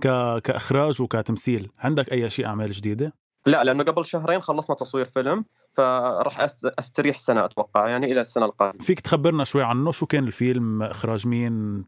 ك... 0.00 0.08
كإخراج 0.44 1.02
وكتمثيل 1.02 1.70
عندك 1.78 2.12
أي 2.12 2.30
شيء 2.30 2.46
أعمال 2.46 2.70
جديدة؟ 2.70 3.23
لا 3.46 3.64
لأنه 3.64 3.84
قبل 3.84 4.04
شهرين 4.04 4.40
خلصنا 4.40 4.76
تصوير 4.76 5.04
فيلم 5.04 5.44
فراح 5.72 6.40
أستريح 6.78 7.18
سنة 7.18 7.44
أتوقع 7.44 7.88
يعني 7.88 8.12
إلى 8.12 8.20
السنة 8.20 8.44
القادمة 8.44 8.80
فيك 8.80 9.00
تخبرنا 9.00 9.44
شوي 9.44 9.62
عنه 9.62 9.92
شو 9.92 10.06
كان 10.06 10.24
الفيلم 10.24 10.82
إخراج 10.82 11.26
مين 11.26 11.84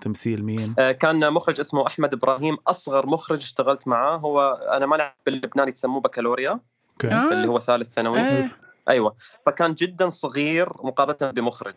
تمثيل 0.00 0.44
مين 0.44 0.74
آه، 0.78 0.92
كان 0.92 1.32
مخرج 1.32 1.60
اسمه 1.60 1.86
أحمد 1.86 2.14
إبراهيم 2.14 2.56
أصغر 2.66 3.06
مخرج 3.06 3.38
اشتغلت 3.38 3.88
معاه 3.88 4.16
هو 4.16 4.68
أنا 4.72 4.86
ما 4.86 5.12
باللبناني 5.26 5.70
يسموه 5.70 6.00
بكالوريا 6.00 6.60
okay. 7.02 7.12
اللي 7.12 7.48
هو 7.48 7.60
ثالث 7.60 7.92
ثانوي 7.92 8.20
آه. 8.20 8.44
أيوه 8.88 9.14
فكان 9.46 9.74
جدا 9.74 10.08
صغير 10.08 10.68
مقارنة 10.68 11.32
بمخرج 11.32 11.74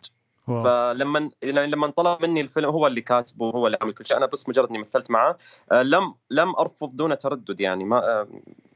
واو. 0.48 0.62
فلما 0.62 1.30
لما 1.42 1.90
طلب 1.90 2.22
مني 2.22 2.40
الفيلم 2.40 2.68
هو 2.68 2.86
اللي 2.86 3.00
كاتبه 3.00 3.44
وهو 3.46 3.66
اللي 3.66 3.78
عامل 3.80 3.92
كل 3.92 4.06
شيء 4.06 4.16
أنا 4.16 4.26
بس 4.26 4.48
مجرد 4.48 4.68
إني 4.68 4.78
مثلت 4.78 5.10
معاه 5.10 5.38
آه، 5.72 5.82
لم 5.82 6.14
لم 6.30 6.56
أرفض 6.56 6.96
دون 6.96 7.18
تردد 7.18 7.60
يعني 7.60 7.84
ما 7.84 8.26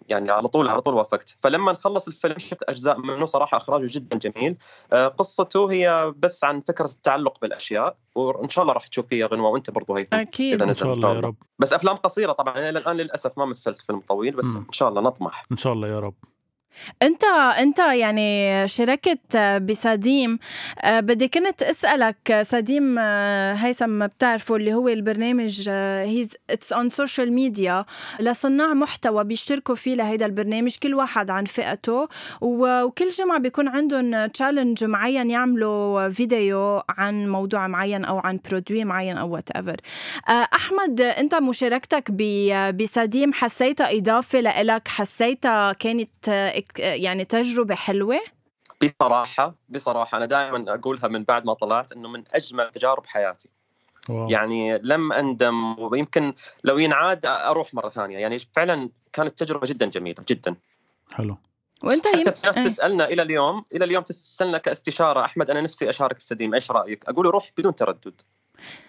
يعني 0.09 0.31
على 0.31 0.49
طول 0.49 0.69
على 0.69 0.81
طول 0.81 0.95
وافقت. 0.95 1.37
فلما 1.41 1.73
نخلص 1.73 2.09
الفيلم 2.09 2.39
شفت 2.39 2.63
أجزاء 2.63 2.99
منه 2.99 3.25
صراحة 3.25 3.57
إخراجه 3.57 3.87
جدا 3.91 4.19
جميل. 4.19 4.57
آه، 4.93 5.09
قصته 5.09 5.73
هي 5.73 6.15
بس 6.17 6.45
عن 6.45 6.61
فكرة 6.61 6.85
التعلق 6.85 7.41
بالأشياء 7.41 7.97
وإن 8.15 8.49
شاء 8.49 8.63
الله 8.63 8.75
راح 8.75 8.87
تشوف 8.87 9.07
فيها 9.07 9.27
غنوة 9.27 9.51
وأنت 9.51 9.71
برضو 9.71 9.97
هيثم 9.97 10.17
أكيد. 10.17 10.63
إذا 10.63 10.71
إن 10.71 10.75
شاء 10.75 10.93
الله 10.93 11.15
يا 11.15 11.21
رب. 11.21 11.37
بس 11.59 11.73
أفلام 11.73 11.97
قصيرة 11.97 12.33
طبعا 12.33 12.59
إلى 12.59 12.79
الآن 12.79 12.97
للأسف 12.97 13.39
ما 13.39 13.45
مثلت 13.45 13.81
فيلم 13.81 14.01
طويل 14.01 14.37
بس 14.37 14.47
م. 14.55 14.57
إن 14.57 14.73
شاء 14.73 14.89
الله 14.89 15.01
نطمح 15.01 15.45
إن 15.53 15.57
شاء 15.57 15.73
الله 15.73 15.89
يا 15.89 16.01
رب. 16.01 16.15
انت 17.03 17.25
انت 17.59 17.79
يعني 17.79 18.69
شاركت 18.69 19.37
بسديم 19.37 20.39
آه، 20.81 21.01
بدي 21.01 21.29
كنت 21.29 21.63
اسألك 21.63 22.43
سديم 22.43 22.97
آه، 22.99 23.53
هيثم 23.53 24.07
بتعرفوا 24.07 24.57
اللي 24.57 24.75
هو 24.75 24.89
البرنامج 24.89 25.69
has 25.69 26.29
its 26.51 26.73
own 26.73 26.89
social 26.89 27.33
media 27.33 27.85
لصناع 28.21 28.75
محتوى 28.75 29.25
بيشتركوا 29.25 29.75
فيه 29.75 29.95
لهيدا 29.95 30.27
البرنامج 30.27 30.77
كل 30.83 30.95
واحد 30.95 31.31
عن 31.31 31.45
فئته 31.45 32.09
وكل 32.41 33.09
جمعة 33.09 33.39
بيكون 33.39 33.69
عندهم 33.69 34.27
challenge 34.27 34.85
معين 34.85 35.31
يعملوا 35.31 36.09
فيديو 36.09 36.83
عن 36.89 37.29
موضوع 37.29 37.67
معين 37.67 38.05
أو 38.05 38.19
عن 38.19 38.41
produit 38.51 38.85
معين 38.85 39.17
أو 39.19 39.31
whatever 39.31 39.77
آه، 40.29 40.49
أحمد 40.55 41.01
أنت 41.01 41.35
مشاركتك 41.35 42.11
بسديم 42.75 43.33
حسيتها 43.33 43.99
إضافة 43.99 44.41
لإلك؟ 44.41 44.89
حسيتها 44.89 45.73
كانت 45.73 46.09
يعني 46.79 47.25
تجربة 47.25 47.75
حلوة؟ 47.75 48.21
بصراحة 48.83 49.55
بصراحة 49.69 50.19
أنا 50.19 50.27
دائما 50.27 50.75
أقولها 50.75 51.09
من 51.09 51.25
بعد 51.25 51.45
ما 51.45 51.55
طلعت 51.55 51.93
إنه 51.93 52.09
من 52.09 52.25
أجمل 52.33 52.71
تجارب 52.71 53.07
حياتي. 53.07 53.49
واو. 54.09 54.31
يعني 54.31 54.79
لم 54.79 55.13
أندم 55.13 55.79
ويمكن 55.79 56.35
لو 56.65 56.79
ينعاد 56.79 57.27
أروح 57.27 57.75
مرة 57.75 57.89
ثانية. 57.89 58.19
يعني 58.19 58.39
فعلا 58.39 58.91
كانت 59.13 59.39
تجربة 59.39 59.67
جدا 59.67 59.87
جميلة 59.87 60.25
جدا. 60.29 60.57
حلو. 61.13 61.39
وأنت 61.85 62.07
حتى 62.07 62.33
في 62.33 62.47
ناس 62.47 62.55
تسألنا 62.55 63.05
إلى 63.05 63.23
اليوم 63.23 63.65
إلى 63.75 63.85
اليوم 63.85 64.03
تسألنا 64.03 64.59
كاستشارة 64.59 65.25
أحمد 65.25 65.51
أنا 65.51 65.61
نفسي 65.61 65.91
أشارك 65.91 66.19
بسديم 66.19 66.55
إيش 66.55 66.71
رأيك؟ 66.71 67.09
أقول 67.09 67.27
روح 67.27 67.53
بدون 67.59 67.75
تردد. 67.75 68.21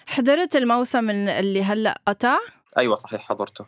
حضرت 0.07 0.55
الموسم 0.55 1.09
اللي 1.09 1.63
هلأ 1.63 2.01
قطع؟ 2.07 2.37
أيوه 2.77 2.95
صحيح 2.95 3.21
حضرته. 3.21 3.65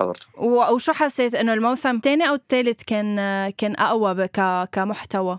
حضرته. 0.00 0.26
وشو 0.38 0.92
حسيت 0.92 1.34
إنه 1.34 1.52
الموسم 1.52 1.96
الثاني 1.96 2.28
أو 2.28 2.34
الثالث 2.34 2.82
كان 2.82 3.16
كان 3.50 3.76
أقوى 3.76 4.28
كمحتوى؟ 4.72 5.38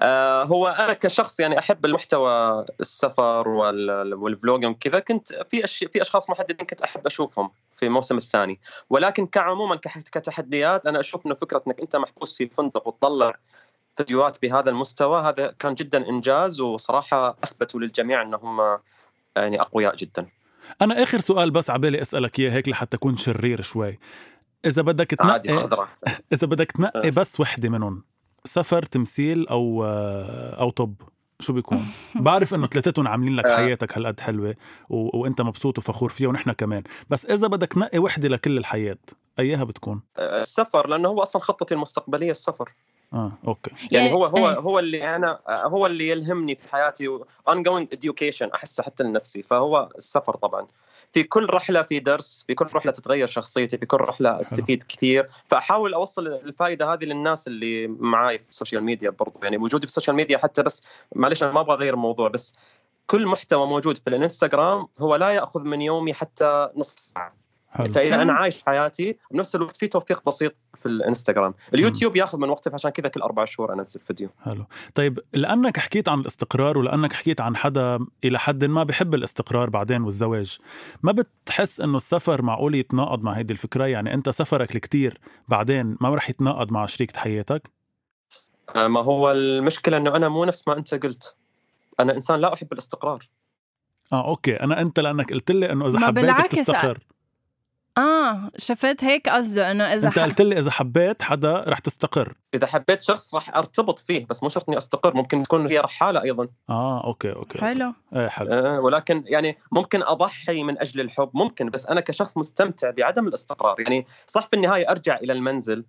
آه 0.00 0.44
هو 0.44 0.68
أنا 0.68 0.92
كشخص 0.92 1.40
يعني 1.40 1.58
أحب 1.58 1.84
المحتوى 1.84 2.64
السفر 2.80 3.48
والفلوجينج 3.48 4.74
وكذا 4.74 4.98
كنت 4.98 5.32
في 5.32 5.64
أش... 5.64 5.84
في 5.92 6.02
أشخاص 6.02 6.30
محددين 6.30 6.66
كنت 6.66 6.82
أحب 6.82 7.06
أشوفهم 7.06 7.50
في 7.74 7.86
الموسم 7.86 8.18
الثاني. 8.18 8.60
ولكن 8.90 9.26
كعموما 9.26 9.76
كتحديات 10.12 10.86
أنا 10.86 11.00
أشوف 11.00 11.26
إنه 11.26 11.34
فكرة 11.34 11.62
إنك 11.66 11.80
أنت 11.80 11.96
محبوس 11.96 12.36
في 12.36 12.48
فندق 12.48 12.88
وتطلع 12.88 13.34
فيديوهات 13.96 14.42
بهذا 14.42 14.70
المستوى 14.70 15.20
هذا 15.20 15.54
كان 15.58 15.74
جدا 15.74 16.08
إنجاز 16.08 16.60
وصراحة 16.60 17.36
أثبتوا 17.44 17.80
للجميع 17.80 18.22
إنهم 18.22 18.78
يعني 19.36 19.60
أقوياء 19.60 19.94
جدا. 19.94 20.26
أنا 20.82 21.02
آخر 21.02 21.20
سؤال 21.20 21.50
بس 21.50 21.70
عبالي 21.70 22.02
أسألك 22.02 22.40
إياه 22.40 22.50
هيك 22.50 22.68
لحتى 22.68 22.96
أكون 22.96 23.16
شرير 23.16 23.62
شوي 23.62 23.98
إذا 24.64 24.82
بدك 24.82 25.10
تنقي 25.10 25.52
إذا 26.32 26.46
بدك 26.46 26.72
تنقي 26.72 27.10
بس 27.10 27.40
وحدة 27.40 27.68
منهم 27.68 28.02
سفر 28.44 28.82
تمثيل 28.82 29.48
أو 29.48 29.84
أو 30.58 30.70
طب 30.70 30.94
شو 31.40 31.52
بيكون؟ 31.52 31.86
بعرف 32.14 32.54
إنه 32.54 32.66
ثلاثتهم 32.66 33.08
عاملين 33.08 33.36
لك 33.36 33.46
آه. 33.46 33.56
حياتك 33.56 33.98
هالقد 33.98 34.20
حلوة 34.20 34.54
و... 34.88 35.18
وأنت 35.18 35.40
مبسوط 35.40 35.78
وفخور 35.78 36.08
فيها 36.08 36.28
ونحن 36.28 36.52
كمان، 36.52 36.82
بس 37.10 37.26
إذا 37.26 37.46
بدك 37.46 37.72
تنقي 37.72 37.98
وحدة 37.98 38.28
لكل 38.28 38.58
الحياة، 38.58 38.98
أياها 39.38 39.64
بتكون؟ 39.64 40.02
آه، 40.16 40.40
السفر 40.40 40.88
لأنه 40.88 41.08
هو 41.08 41.22
أصلا 41.22 41.42
خطتي 41.42 41.74
المستقبلية 41.74 42.30
السفر. 42.30 42.72
آه 43.12 43.32
okay. 43.46 43.70
يعني 43.92 44.12
هو 44.12 44.24
هو 44.24 44.48
إيه. 44.48 44.58
هو 44.58 44.78
اللي 44.78 45.16
أنا 45.16 45.38
هو 45.48 45.86
اللي 45.86 46.08
يلهمني 46.08 46.54
في 46.54 46.72
حياتي 46.72 47.18
ongoing 47.50 47.86
education 47.96 48.54
أحسه 48.54 48.82
حتى 48.82 49.04
لنفسي. 49.04 49.42
فهو 49.42 49.88
السفر 49.98 50.36
طبعا. 50.36 50.66
في 51.12 51.22
كل 51.22 51.46
رحلة 51.50 51.82
في 51.82 51.98
درس 51.98 52.44
في 52.46 52.54
كل 52.54 52.66
رحلة 52.74 52.92
تتغير 52.92 53.26
شخصيتي 53.26 53.78
في 53.78 53.86
كل 53.86 53.96
رحلة 54.00 54.40
أستفيد 54.40 54.82
كثير. 54.82 55.28
فأحاول 55.46 55.94
أوصل 55.94 56.26
الفائدة 56.26 56.92
هذه 56.92 57.04
للناس 57.04 57.46
اللي 57.46 57.86
معاي 57.86 58.38
في 58.38 58.48
ال 58.48 58.53
social 58.53 58.84
media 58.84 59.10
برضو. 59.10 59.40
يعني 59.42 59.56
وجودي 59.56 59.86
في 59.86 59.90
ال 59.90 59.94
social 59.94 60.16
media 60.16 60.38
حتى 60.38 60.62
بس 60.62 60.82
معلش 61.14 61.42
أنا 61.42 61.52
ما 61.52 61.60
أبغى 61.60 61.74
أغير 61.74 61.94
الموضوع 61.94 62.28
بس 62.28 62.54
كل 63.06 63.26
محتوى 63.26 63.66
موجود 63.66 63.96
في 63.98 64.06
الإنستغرام 64.06 64.88
هو 64.98 65.16
لا 65.16 65.30
يأخذ 65.30 65.64
من 65.64 65.82
يومي 65.82 66.14
حتى 66.14 66.70
نصف 66.76 66.98
ساعة. 66.98 67.34
حلو. 67.70 67.92
فاذا 67.92 68.14
أنا 68.14 68.32
مم. 68.32 68.38
عايش 68.38 68.62
حياتي 68.62 69.16
بنفس 69.30 69.54
الوقت 69.54 69.76
في 69.76 69.86
توثيق 69.86 70.22
بسيط 70.26 70.54
في 70.80 70.86
الإنستغرام. 70.86 71.54
اليوتيوب 71.74 72.16
ياخذ 72.16 72.38
من 72.38 72.48
وقتي 72.48 72.70
فعشان 72.70 72.90
كذا 72.90 73.08
كل 73.08 73.20
أربع 73.20 73.44
شهور 73.44 73.72
أنزل 73.72 74.00
فيديو. 74.00 74.28
حلو. 74.44 74.64
طيب 74.94 75.20
لأنك 75.32 75.78
حكيت 75.78 76.08
عن 76.08 76.20
الاستقرار 76.20 76.78
ولأنك 76.78 77.12
حكيت 77.12 77.40
عن 77.40 77.56
حدا 77.56 77.98
إلى 78.24 78.38
حد 78.38 78.64
ما 78.64 78.84
بحب 78.84 79.14
الاستقرار 79.14 79.70
بعدين 79.70 80.02
والزواج 80.02 80.58
ما 81.02 81.12
بتحس 81.12 81.80
إنه 81.80 81.96
السفر 81.96 82.42
معقول 82.42 82.74
يتناقض 82.74 83.22
مع 83.22 83.32
هيدي 83.32 83.52
الفكرة؟ 83.52 83.86
يعني 83.86 84.14
أنت 84.14 84.28
سفرك 84.28 84.76
الكتير 84.76 85.18
بعدين 85.48 85.96
ما 86.00 86.14
رح 86.14 86.30
يتناقض 86.30 86.72
مع 86.72 86.86
شريكة 86.86 87.18
حياتك؟ 87.18 87.70
آه، 88.76 88.86
ما 88.86 89.00
هو 89.00 89.32
المشكلة 89.32 89.96
إنه 89.96 90.16
أنا 90.16 90.28
مو 90.28 90.44
نفس 90.44 90.68
ما 90.68 90.78
أنت 90.78 90.94
قلت. 90.94 91.34
أنا 92.00 92.14
إنسان 92.14 92.40
لا 92.40 92.54
أحب 92.54 92.72
الاستقرار. 92.72 93.28
آه 94.12 94.28
okay. 94.28 94.54
أنا 94.56 94.80
أنت 94.80 95.00
لأنك 95.00 95.32
قلت 95.32 95.50
لي 95.50 95.72
إنه 95.72 95.86
إذا 95.86 95.98
ما 95.98 96.06
حبيت 96.06 96.24
بالعكس، 96.24 96.58
بتستقر 96.58 96.98
آه 97.98 98.50
شفت 98.56 99.04
هيك 99.04 99.28
قصده 99.28 99.70
إنه 99.70 99.84
إذا 99.84 100.08
أنت 100.08 100.18
قلت 100.18 100.40
لي 100.40 100.58
إذا 100.58 100.70
حبيت 100.70 101.22
حدا 101.22 101.64
رح 101.68 101.78
تستقر. 101.78 102.34
إذا 102.54 102.66
حبيت 102.66 103.02
شخص 103.02 103.34
راح 103.34 103.56
أرتبط 103.56 103.98
فيه 103.98 104.26
بس 104.30 104.42
مو 104.42 104.48
شرط 104.48 104.68
إني 104.68 104.76
أستقر 104.78 105.14
ممكن 105.14 105.42
تكون 105.42 105.70
هي 105.70 105.78
رحاله 105.78 106.22
أيضا. 106.22 106.48
آه 106.70 107.04
okay 107.04 107.32
okay. 107.32 107.58
حلو. 107.58 107.94
إيه 108.16 108.28
حلو. 108.28 108.52
آه، 108.52 108.80
ولكن 108.80 109.24
يعني 109.26 109.56
ممكن 109.72 110.02
أضحي 110.02 110.62
من 110.62 110.80
أجل 110.80 111.00
الحب 111.00 111.30
ممكن 111.34 111.70
بس 111.70 111.86
أنا 111.86 112.00
كشخص 112.00 112.36
مستمتع 112.36 112.90
بعدم 112.90 113.28
الاستقرار. 113.28 113.76
يعني 113.80 114.06
صح 114.26 114.46
في 114.46 114.56
النهاية 114.56 114.90
أرجع 114.90 115.16
إلى 115.16 115.32
المنزل 115.32 115.84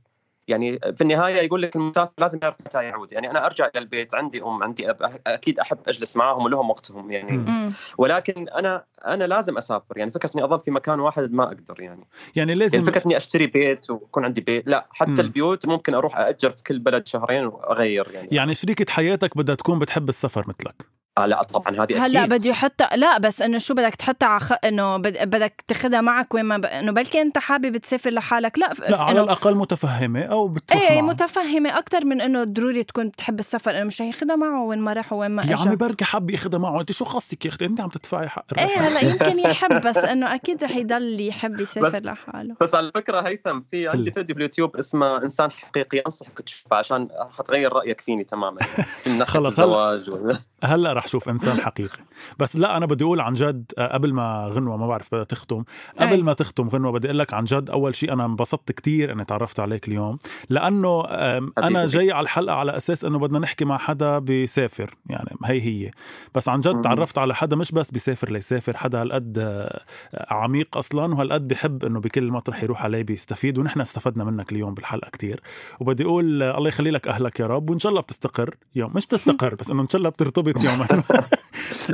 يعني 0.49 0.79
في 0.95 1.01
النهاية 1.01 1.35
يقول 1.35 1.61
لك 1.61 1.75
المسافر 1.75 2.13
لازم 2.17 2.39
يعرف 2.43 2.55
متى 2.65 2.83
يعود 2.83 3.13
يعني 3.13 3.31
أنا 3.31 3.45
أرجع 3.45 3.65
إلى 3.65 3.79
البيت 3.79 4.15
عندي 4.15 4.43
أم 4.43 4.63
عندي 4.63 4.89
أب 4.89 4.97
أكيد 5.27 5.59
أحب 5.59 5.77
أجلس 5.87 6.17
معهم 6.17 6.45
ولهم 6.45 6.69
وقتهم 6.69 7.11
يعني 7.11 7.31
مم. 7.31 7.45
مم. 7.45 7.73
ولكن 7.97 8.49
أنا 8.49 8.85
أنا 9.05 9.23
لازم 9.23 9.57
أسافر 9.57 9.97
يعني 9.97 10.11
فكرة 10.11 10.31
إني 10.35 10.43
أظل 10.43 10.59
في 10.59 10.71
مكان 10.71 10.99
واحد 10.99 11.31
ما 11.31 11.43
أقدر 11.43 11.81
يعني 11.81 12.07
يعني 12.35 12.55
لازم 12.55 12.73
يعني 12.73 12.85
فكرة 12.85 13.05
إني 13.05 13.17
أشتري 13.17 13.47
بيت 13.47 13.89
ويكون 13.89 14.25
عندي 14.25 14.41
بيت 14.41 14.67
لا 14.67 14.87
حتى 14.91 15.11
مم. 15.11 15.19
البيوت 15.19 15.67
ممكن 15.67 15.93
أروح 15.93 16.17
أأجر 16.17 16.51
في 16.51 16.63
كل 16.63 16.79
بلد 16.79 17.07
شهرين 17.07 17.45
وأغير 17.45 18.11
يعني, 18.11 18.27
يعني 18.31 18.53
شريكة 18.53 18.93
حياتك 18.93 19.37
بدها 19.37 19.55
تكون 19.55 19.79
بتحب 19.79 20.09
السفر 20.09 20.45
مثلك 20.47 20.98
آه 21.23 21.25
لا 21.25 21.43
طبعا 21.43 21.83
هذه 21.83 22.05
هلا 22.05 22.25
بده 22.25 22.49
يحطها 22.49 22.95
لا 22.97 23.17
بس 23.17 23.41
إنه 23.41 23.57
شو 23.57 23.73
بدك 23.73 23.95
تحطها 23.95 24.27
على 24.27 24.39
خ... 24.39 24.53
إنه 24.65 24.97
بد... 24.97 25.29
بدك 25.29 25.63
تاخذها 25.67 26.01
معك 26.01 26.33
وين 26.33 26.45
ما 26.45 26.57
ب... 26.57 26.65
إنه 26.65 26.91
بلكي 26.91 27.21
أنت 27.21 27.37
حابب 27.37 27.77
تسافر 27.77 28.09
لحالك 28.09 28.59
لا, 28.59 28.73
ف... 28.73 28.79
لا 28.89 29.01
على 29.01 29.11
إنه... 29.11 29.23
الأقل 29.23 29.55
متفهمة 29.55 30.21
أو 30.23 30.47
بتروح 30.47 30.81
إيه 30.81 31.01
معه. 31.01 31.07
متفهمة 31.09 31.77
أكثر 31.77 32.05
من 32.05 32.21
إنه 32.21 32.43
ضروري 32.43 32.83
تكون 32.83 33.07
بتحب 33.09 33.39
السفر 33.39 33.71
إنه 33.71 33.83
مش 33.83 34.01
هياخذها 34.01 34.35
معه 34.35 34.63
وين 34.63 34.79
ما 34.79 34.93
راح 34.93 35.13
وين 35.13 35.31
ما 35.31 35.43
يا 35.43 35.55
عمي 35.57 35.67
اجى 35.67 35.75
بركي 35.75 36.05
حب 36.05 36.29
ياخذها 36.29 36.57
معه 36.59 36.79
أنت 36.81 36.91
شو 36.91 37.05
خصك 37.05 37.45
يا 37.45 37.49
أختي 37.49 37.65
أنت 37.65 37.81
عم 37.81 37.89
تدفعي 37.89 38.29
حق 38.29 38.45
إيه. 38.57 38.65
هلا 38.79 39.01
يمكن 39.11 39.39
يحب 39.39 39.81
بس 39.87 39.97
إنه 39.97 40.35
أكيد 40.35 40.63
رح 40.63 40.75
يضل 40.75 41.21
يحب 41.27 41.51
بس- 41.51 41.59
يسافر 41.61 42.01
لحاله 42.03 42.55
بس 42.61 42.75
على 42.75 42.91
فكرة 42.95 43.19
هيثم 43.27 43.59
في 43.71 43.87
عندي. 43.87 44.11
فيديو 44.11 44.35
في 44.35 44.37
اليوتيوب 44.39 44.75
اسمه 44.77 45.17
إنسان 45.23 45.51
حقيقي 45.51 45.99
انصحك 45.99 46.41
تشوفه 46.41 46.75
عشان 46.77 47.07
حتغير 47.37 47.73
رأيك 47.73 48.01
فيني 48.01 48.23
تماما 48.23 48.59
من 49.07 49.17
ناحية 49.17 49.31
خلص، 49.33 49.59
هلا. 49.59 49.93
الزواج. 49.93 50.37
هلا 50.63 50.93
رح 50.93 51.07
شوف 51.09 51.29
إنسان 51.29 51.57
حقيقي. 51.61 51.99
بس 52.39 52.55
لا 52.55 52.77
أنا 52.77 52.85
بدي 52.85 53.03
أقول 53.03 53.19
عن 53.19 53.33
جد 53.33 53.71
آه، 53.77 53.93
قبل 53.93 54.13
ما 54.13 54.49
غنوة 54.53 54.77
ما 54.77 54.87
بعرف 54.87 55.07
بدها 55.11 55.23
تختم. 55.23 55.63
قبل. 55.99 56.23
ما 56.23 56.33
تختم 56.33 56.69
غنوة 56.69 56.91
بدي 56.91 57.07
أقول 57.07 57.19
لك 57.19 57.33
عن 57.33 57.43
جد 57.43 57.69
أول 57.69 57.95
شيء 57.95 58.13
أنا 58.13 58.25
انبسطت 58.25 58.71
كتير 58.71 59.11
إني 59.11 59.25
تعرفت 59.25 59.59
عليك 59.59 59.87
اليوم. 59.87 60.19
لأنه 60.49 61.01
أنا. 61.57 61.85
جاي 61.85 62.11
على 62.11 62.23
الحلقة 62.23 62.55
على 62.55 62.77
أساس 62.77 63.05
إنه 63.05 63.19
بدنا 63.19 63.39
نحكي 63.39 63.65
مع 63.65 63.77
حدا 63.77 64.19
بيسافر 64.19 64.95
يعني 65.09 65.29
هي 65.45 65.61
هي. 65.61 65.91
بس 66.35 66.49
عن 66.49 66.59
جد. 66.59 66.81
تعرفت 66.81 67.17
على 67.17 67.35
حدا 67.35 67.55
مش 67.55 67.71
بس 67.71 67.91
بيسافر 67.91 68.31
ليسافر 68.31 68.77
حدا 68.77 69.01
هالقد 69.01 69.37
آه، 69.39 69.81
عميق 70.33 70.77
أصلا 70.77 71.13
وهالقد 71.15 71.47
بحب 71.47 71.85
إنه 71.85 71.99
بكل 71.99 72.31
مطرح 72.31 72.63
يروح 72.63 72.83
عليه 72.83 73.01
بيستفيد 73.03 73.57
ونحن 73.57 73.81
استفدنا 73.81 74.23
منك 74.23 74.51
اليوم 74.51 74.73
بالحلقة 74.73 75.09
كتير. 75.09 75.41
وبدي 75.79 76.03
أقول 76.03 76.43
آه، 76.43 76.57
الله 76.57 76.67
يخلي 76.69 76.91
لك 76.91 77.07
أهلك 77.07 77.39
يا 77.39 77.47
رب 77.47 77.69
وإن 77.69 77.79
شاء 77.79 77.89
الله 77.89 78.01
بتستقر 78.01 78.55
يوم. 78.75 78.91
مش 78.95 79.05
بتستقر 79.05 79.55
بس 79.55 79.69
إنه 79.71 79.81
إن 79.81 79.89
شاء 79.89 79.99
الله 79.99 80.09
بترتبط 80.09 80.63
يوم. 80.63 80.79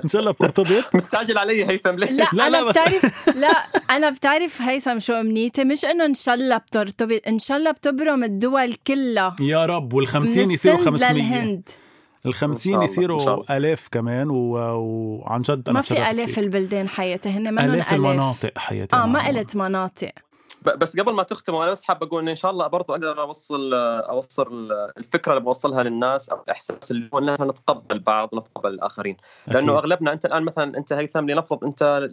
إن 0.04 0.10
شاء 0.10 0.22
الله 0.22 0.32
بترتبط 0.32 0.96
مستعجل 0.96 1.38
علي 1.38 1.66
هيثم 1.66 1.96
ليه؟ 1.96 2.10
لا, 2.12 2.28
لا، 2.34 2.48
أنا 2.48 2.58
لا، 2.58 2.64
بس- 2.64 2.72
بتعرف 2.72 3.28
لا 3.44 3.52
أنا 3.96 4.10
بتعرف 4.10 4.62
هيثم 4.62 5.00
شو 5.00 5.14
أمنيتي 5.14 5.64
مش 5.64 5.86
إنه 5.86 6.06
إن 6.06 6.14
شاء 6.14 6.36
الله 6.36 6.58
بترتبط 6.58 7.22
إن 7.28 7.40
شاء 7.40 7.58
الله 7.58 7.72
بتبرم 7.72 8.24
الدول 8.24 8.74
كلها 8.88 9.36
يا 9.42 9.66
رب 9.66 9.96
من 9.96 10.08
وال50 10.08 10.16
يصيروا 10.28 10.54
السند 10.54 10.80
500 10.80 11.12
للهند 11.14 11.70
إن 12.26 12.34
ال50 12.34 12.38
شاء 12.38 12.46
الله، 12.46 12.56
إن 12.56 12.60
شاء 12.62 12.84
يصيروا 12.84 13.22
الله. 13.22 13.58
آلاف 13.58 13.88
كمان 13.92 14.30
و... 14.30 14.36
وعن 14.56 15.42
جد 15.42 15.64
أنا 15.70 15.74
ما 15.78 15.82
في 15.82 16.12
ألاف 16.12 16.30
فيك. 16.30 16.40
البلدان 16.40 16.90
حياتي 16.90 17.30
هن 17.30 17.48
آلاف 17.48 17.66
ألاف 17.66 17.94
المناطق 17.94 18.58
حياتي 18.58 18.96
آه 18.96 19.06
ما. 19.06 19.28
قلت 19.28 19.56
مناطق 19.56 20.12
بس 20.62 21.00
قبل 21.00 21.14
ما 21.14 21.24
تختم 21.24 21.56
أنا 21.56 21.72
بس 21.72 21.84
حاب 21.84 22.04
أقول 22.04 22.22
إن 22.22 22.28
ان 22.30 22.36
شاء 22.36 22.52
الله 22.52 22.68
برضو 22.68 22.94
أقدر 22.94 23.22
أوصل 23.22 23.74
أوصل 23.74 24.72
الفكرة 24.98 25.32
اللي 25.34 25.44
بوصلها 25.44 25.84
للناس 25.84 26.30
أو 26.30 26.42
الإحساس 26.44 26.92
اللي 26.92 27.10
هو 27.14 27.20
ان 27.20 27.30
إحنا 27.30 27.46
نتقبل 27.46 28.00
بعض 28.00 28.30
ونتقبل 28.34 28.70
الآخرين 28.70 29.18
لأنه 29.48 29.60
أكيد. 29.60 29.70
أغلبنا 29.70 30.14
أنت 30.14 30.26
الآن 30.26 30.44
مثلا 30.44 30.78
أنت 30.78 30.94
هيثم 30.94 31.30
لنفرض 31.30 31.64
أنت 31.64 32.10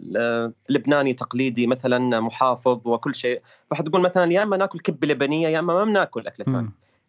لبناني 0.69 1.13
تقليدي 1.13 1.67
مثلا 1.67 2.19
محافظ 2.19 2.79
وكل 2.85 3.15
شيء 3.15 3.41
فحتقول 3.71 4.01
مثلا 4.01 4.33
يا 4.33 4.43
إما 4.43 4.57
ناكل 4.57 4.79
كبة 4.79 5.07
لبنية 5.07 5.47
يا 5.47 5.59
إما 5.59 5.73
ما 5.73 5.83
بناكل. 5.83 6.23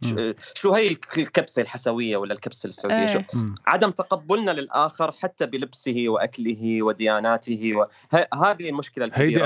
ش- 0.05 0.35
شو 0.55 0.73
هي 0.75 0.88
الك- 0.88 1.18
الكبسة 1.18 1.62
الحسوية 1.62 2.16
ولا 2.16 2.33
الكبسة 2.35 2.66
السعودية 2.66 3.07
شو 3.07 3.18
إيه 3.18 3.27
مم. 3.35 3.55
عدم 3.66 3.90
تقبلنا 3.90 4.51
للآخر 4.51 5.12
حتى 5.12 5.47
بلبسه 5.47 6.05
وأكله 6.07 6.83
ودياناته 6.83 7.73
و... 7.77 7.85
هذه 8.44 8.68
المشكلة 8.70 9.05
الكبيرة 9.05 9.25
هيدي 9.29 9.42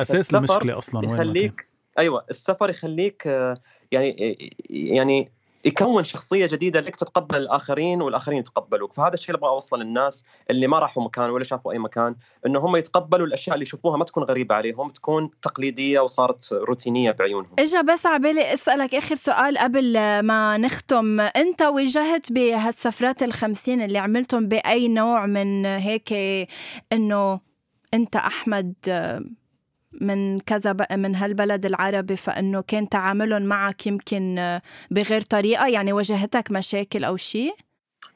وين 1.03 1.07
ما 1.09 1.16
كان. 1.16 1.27
يخليك 1.27 1.67
أيوه 1.98 2.24
السفر 2.30 2.70
يخليك 2.70 3.26
آه، 3.26 3.56
يعني 3.92 4.37
يعني 4.70 5.30
يكون 5.64 6.04
شخصية 6.04 6.46
جديدة 6.46 6.80
لك 6.80 6.96
تتقبل 6.96 7.37
الآخرين 7.37 8.02
والآخرين 8.02 8.38
يتقبلوك. 8.38 8.92
فهذا 8.92 9.14
الشيء 9.14 9.34
اللي 9.34 9.38
أبغى 9.38 9.50
اوصله 9.50 9.82
للناس 9.84 10.24
اللي 10.50 10.66
ما 10.66 10.78
راحوا 10.78 11.04
مكان 11.04 11.30
ولا 11.30 11.44
شافوا 11.44 11.72
أي 11.72 11.78
مكان 11.78 12.16
إنه 12.46 12.58
هم 12.58 12.76
يتقبلوا 12.76 13.26
الأشياء 13.26 13.54
اللي 13.54 13.62
يشوفوها 13.62 13.96
ما 13.96 14.04
تكون 14.04 14.22
غريبة 14.22 14.54
عليهم 14.54 14.88
تكون 14.88 15.30
تقليدية 15.42 16.00
وصارت 16.00 16.52
روتينية 16.52 17.11
بعيونهم. 17.11 17.52
إجا 17.58 17.80
بس 17.80 18.06
عبالي 18.06 18.54
أسألك 18.54 18.94
آخر 18.94 19.14
سؤال 19.14 19.58
قبل 19.58 19.92
ما 20.20 20.56
نختم. 20.56 21.20
أنت 21.20 21.62
واجهت 21.62 22.32
بهالسفرات 22.32 23.22
الخمسين 23.22 23.82
اللي 23.82 23.98
عملتهم 23.98 24.48
بأي 24.48 24.88
نوع 24.88 25.26
من 25.26 25.66
هيك 25.66 26.12
إنه 26.92 27.40
أنت 27.94 28.16
أحمد 28.16 28.74
من 29.92 30.40
كذا 30.40 30.72
بقى 30.72 30.96
من 30.96 31.16
هالبلد 31.16 31.66
العربي 31.66 32.16
فإنه 32.16 32.61
كان 32.61 32.88
تعاملهم 32.88 33.42
معك 33.42 33.87
يمكن 33.87 34.59
بغير 34.90 35.20
طريقة 35.20 35.66
يعني 35.68 35.92
واجهتك 35.92 36.51
مشاكل 36.51 37.05
أو 37.05 37.16
شيء 37.16 37.55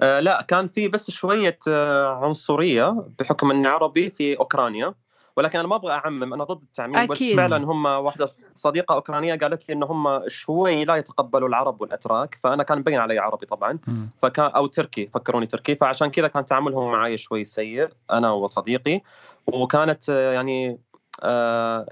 آه 0.01 0.21
لا 0.21 0.43
كان 0.49 0.67
في 0.67 0.89
بس 0.89 1.11
شوية 1.11 1.59
آه 1.69 2.25
عنصرية 2.25 3.05
بحكم 3.19 3.51
إني 3.51 3.69
عربي 3.69 4.11
في 4.11 4.39
أوكرانيا 4.39 4.95
ولكن 5.37 5.59
أنا 5.59 5.69
ما 5.69 5.77
أبغى 5.77 5.93
أعمم 5.93 6.35
أنا 6.35 6.45
ضد 6.45 6.63
التعميم 6.63 6.97
أكيد. 6.97 7.39
بس 7.39 7.51
فعلا 7.51 7.65
هم 7.65 7.87
واحدة 7.87 8.29
صديقة 8.55 8.95
أوكرانية 8.95 9.35
قالت 9.35 9.69
لي 9.69 9.75
ان 9.75 9.83
هم 9.83 10.29
شوي 10.29 10.85
لا 10.85 10.97
يتقبلوا 10.97 11.49
العرب 11.49 11.81
والأتراك 11.81 12.39
فأنا 12.43 12.63
كان 12.63 12.79
مبين 12.79 12.99
علي 12.99 13.19
عربي 13.19 13.47
طبعا. 13.47 13.79
فكان 14.23 14.51
أو 14.51 14.67
تركي 14.67 15.07
فكروني 15.07 15.47
تركي 15.47 15.77
فعشان 15.77 16.11
كذا 16.11 16.29
كان 16.29 16.45
تعاملهم 16.45 16.93
معي 16.93 17.17
شوي 17.17 17.45
سيء 17.45 17.89
أنا 18.11 18.31
وصديقي 18.31 19.01
وكانت 19.47 20.11
آه، 20.11 20.33
يعني 20.33 20.71
آه، 20.71 20.79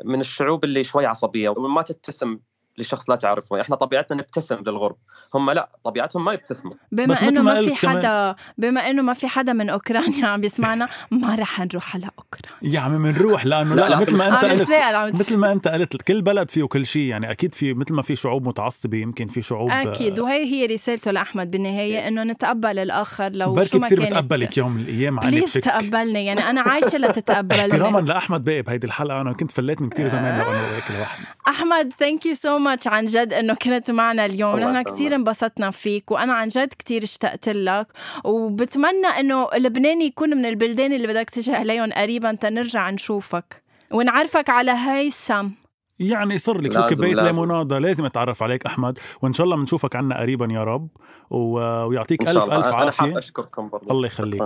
من 0.05 0.21
الشعوب 0.21 0.65
اللي 0.65 0.85
شوي 0.85 1.07
عصبية 1.07 1.49
وما 1.49 1.83
تبتسم 1.83 2.39
لشخص 2.81 3.11
لا 3.11 3.17
تعرفه. 3.17 3.61
إحنا 3.61 3.77
طبيعتنا 3.77 4.17
نبتسم 4.19 4.57
للغرب. 4.67 4.97
هم 5.35 5.51
لا 5.51 5.69
طبيعتهم 5.85 6.25
ما 6.25 6.33
يبتسموا. 6.33 6.73
بما 6.93 7.29
إنه 7.29 7.43
ما 7.43 7.55
ما 7.55 7.61
في 7.63 7.81
كمان- 7.81 7.97
حدا 7.99 8.35
بما 8.59 8.91
إنه 8.91 9.03
ما 9.03 9.13
في 9.13 9.29
حدا 9.29 9.53
من 9.53 9.71
أوكرانيا 9.71 10.27
عم 10.27 10.41
بيسمعنا 10.41 10.89
ما 11.11 11.35
رح 11.35 11.61
نروح 11.61 11.95
على 11.97 12.11
أوكرانيا. 12.19 12.75
يا 12.75 12.81
عمي 12.81 13.13
بنروح 13.13 13.47
لأنه 13.47 13.75
لا, 13.75 13.81
لا، 13.81 13.89
لا، 13.89 14.01
مثل 14.01 14.17
ما 14.17 14.29
أنت 14.29 14.45
عم 14.45 14.51
قلت 15.07 15.15
مثل 15.21 15.37
ما 15.37 15.53
أنت 15.53 15.69
قلت 15.69 16.03
كل 16.03 16.23
بلد 16.23 16.51
فيه 16.51 16.65
كل 16.65 16.87
شيء 16.87 17.03
يعني 17.03 17.31
أكيد 17.31 17.55
في 17.55 17.75
مثل 17.75 17.95
ما 17.95 18.03
في 18.03 18.17
شعوب 18.17 18.49
متعصبة 18.49 18.99
يمكن 18.99 19.27
في 19.27 19.43
شعوب 19.43 19.71
أكيد 19.71 20.21
وهي 20.21 20.45
هي 20.45 20.67
رسالته 20.67 21.11
لأحمد 21.11 21.51
بالنهاية 21.51 22.09
إنه 22.09 22.23
نتقبل 22.25 22.79
الآخر 22.79 23.29
لو 23.33 23.55
بركي 23.55 23.69
شو 23.69 23.79
ما 23.79 23.87
بصير 23.87 23.99
كانت. 23.99 24.11
بتقبلك 24.13 24.59
يوم 24.59 24.75
من 24.75 24.81
الأيام 24.81 25.21
عيني 25.21 25.37
please 25.37 25.51
بشك 25.51 25.65
تقبلني 25.65 26.25
يعني 26.27 26.41
أنا 26.51 26.61
عايشة 26.61 26.87
احتراما 26.97 27.07
لتتقبلني 27.07 28.01
لأحمد 28.09 28.45
باقي 28.45 28.63
بهيدي 28.63 28.87
الحلقة 28.87 29.21
أنا 29.21 29.33
كنت 29.33 29.51
فليت 29.51 29.81
من 29.83 29.89
كثير 29.89 30.09
زمان 30.09 30.39
لو 30.39 30.51
أنا 30.53 30.61
وياك 30.71 30.91
لوحدي 30.99 31.25
أحمد 31.49 31.93
thank 31.99 32.27
you 32.27 32.35
so 32.35 32.59
much 32.59 32.70
عن 32.87 33.07
جد 33.07 33.33
إنه 33.33 33.55
كنت 33.55 33.91
معنا 33.91 34.27
اليوم. 34.27 34.61
نحن. 34.61 34.83
كثير 34.83 35.15
انبسطنا 35.15 35.71
فيك 35.71 36.11
وأنا 36.11 36.33
عن 36.33 36.49
جد 36.49 36.75
كثير 36.79 37.03
اشتقت 37.03 37.49
لك. 37.49 37.87
وبتمنى 38.25 39.07
إنه 39.07 39.49
لبنان 39.57 40.03
يكون 40.03 40.31
من 40.31 40.47
البلدان 40.47 40.93
اللي 40.93 41.07
بدك 41.07 41.31
تجي 41.31 41.55
عليهم 41.55 41.93
قريبا 41.93 42.35
تنرجع 42.35 42.91
نشوفك 42.91 43.63
ونعرفك 43.93 44.51
على 44.51 44.71
هيثم 44.71 45.49
يعني 45.99 46.39
صار 46.39 46.61
لك 46.61 46.73
شو 46.73 46.87
كبايه 46.87 47.15
لازم. 47.15 47.27
ليموناده 47.27 47.79
لازم 47.79 48.05
أتعرف 48.05 48.43
عليك 48.43 48.67
أحمد 48.67 48.99
وإن 49.23 49.33
شاء 49.33 49.45
الله 49.45 49.57
بنشوفك 49.57 49.97
عنا 49.97 50.21
قريبا 50.21 50.49
يا 50.51 50.65
رب 50.65 50.89
و... 51.31 51.59
ويعطيك 51.87 52.23
الف 52.23 52.33
شاء 52.33 52.45
الله. 52.45 52.57
ألف 52.57 52.67
أنا 52.67 52.77
حاب 52.77 52.87
عافية. 52.87 53.19
أشكركم 53.19 53.69
برضو. 53.69 53.91
الله 53.91 54.07
يخليك. 54.07 54.43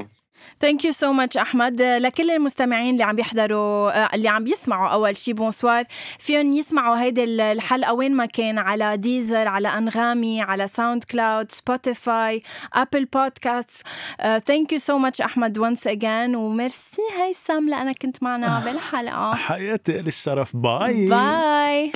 thank 0.60 0.84
you 0.84 0.92
so 0.92 1.12
much 1.12 1.36
احمد 1.36 1.82
لكل 1.82 2.30
المستمعين 2.30 2.92
اللي 2.92 3.04
عم 3.04 3.16
بيحضروا 3.16 4.14
اللي 4.14 4.28
عم 4.28 4.44
بيسمعوا 4.44 4.88
أول 4.88 5.16
شي 5.16 5.32
bonsoir 5.32 5.84
فيهم 6.18 6.52
يسمعوا 6.52 6.96
هيدي 7.02 7.24
الحلقة 7.24 7.94
وين 7.94 8.14
ما 8.14 8.26
كان 8.26 8.58
على 8.58 8.96
Deezer 8.96 9.48
على 9.48 9.68
Anghami 9.68 10.42
على 10.42 10.66
SoundCloud 10.66 11.52
Spotify 11.52 12.42
Apple 12.74 13.04
Podcast 13.04 13.82
thank 14.46 14.72
you 14.72 14.78
so 14.78 14.98
much 14.98 15.20
احمد 15.20 15.58
once 15.58 15.86
again 15.86 16.36
و 16.36 16.47
merci 16.47 17.02
هيثم 17.18 17.68
لأنك 17.68 17.98
كنت 18.02 18.22
معنا 18.22 18.62
بالحلقة. 18.64 19.34
حياتي 19.34 20.00
الشرف 20.00 20.56
bye 20.56 21.08
bye 21.08 21.92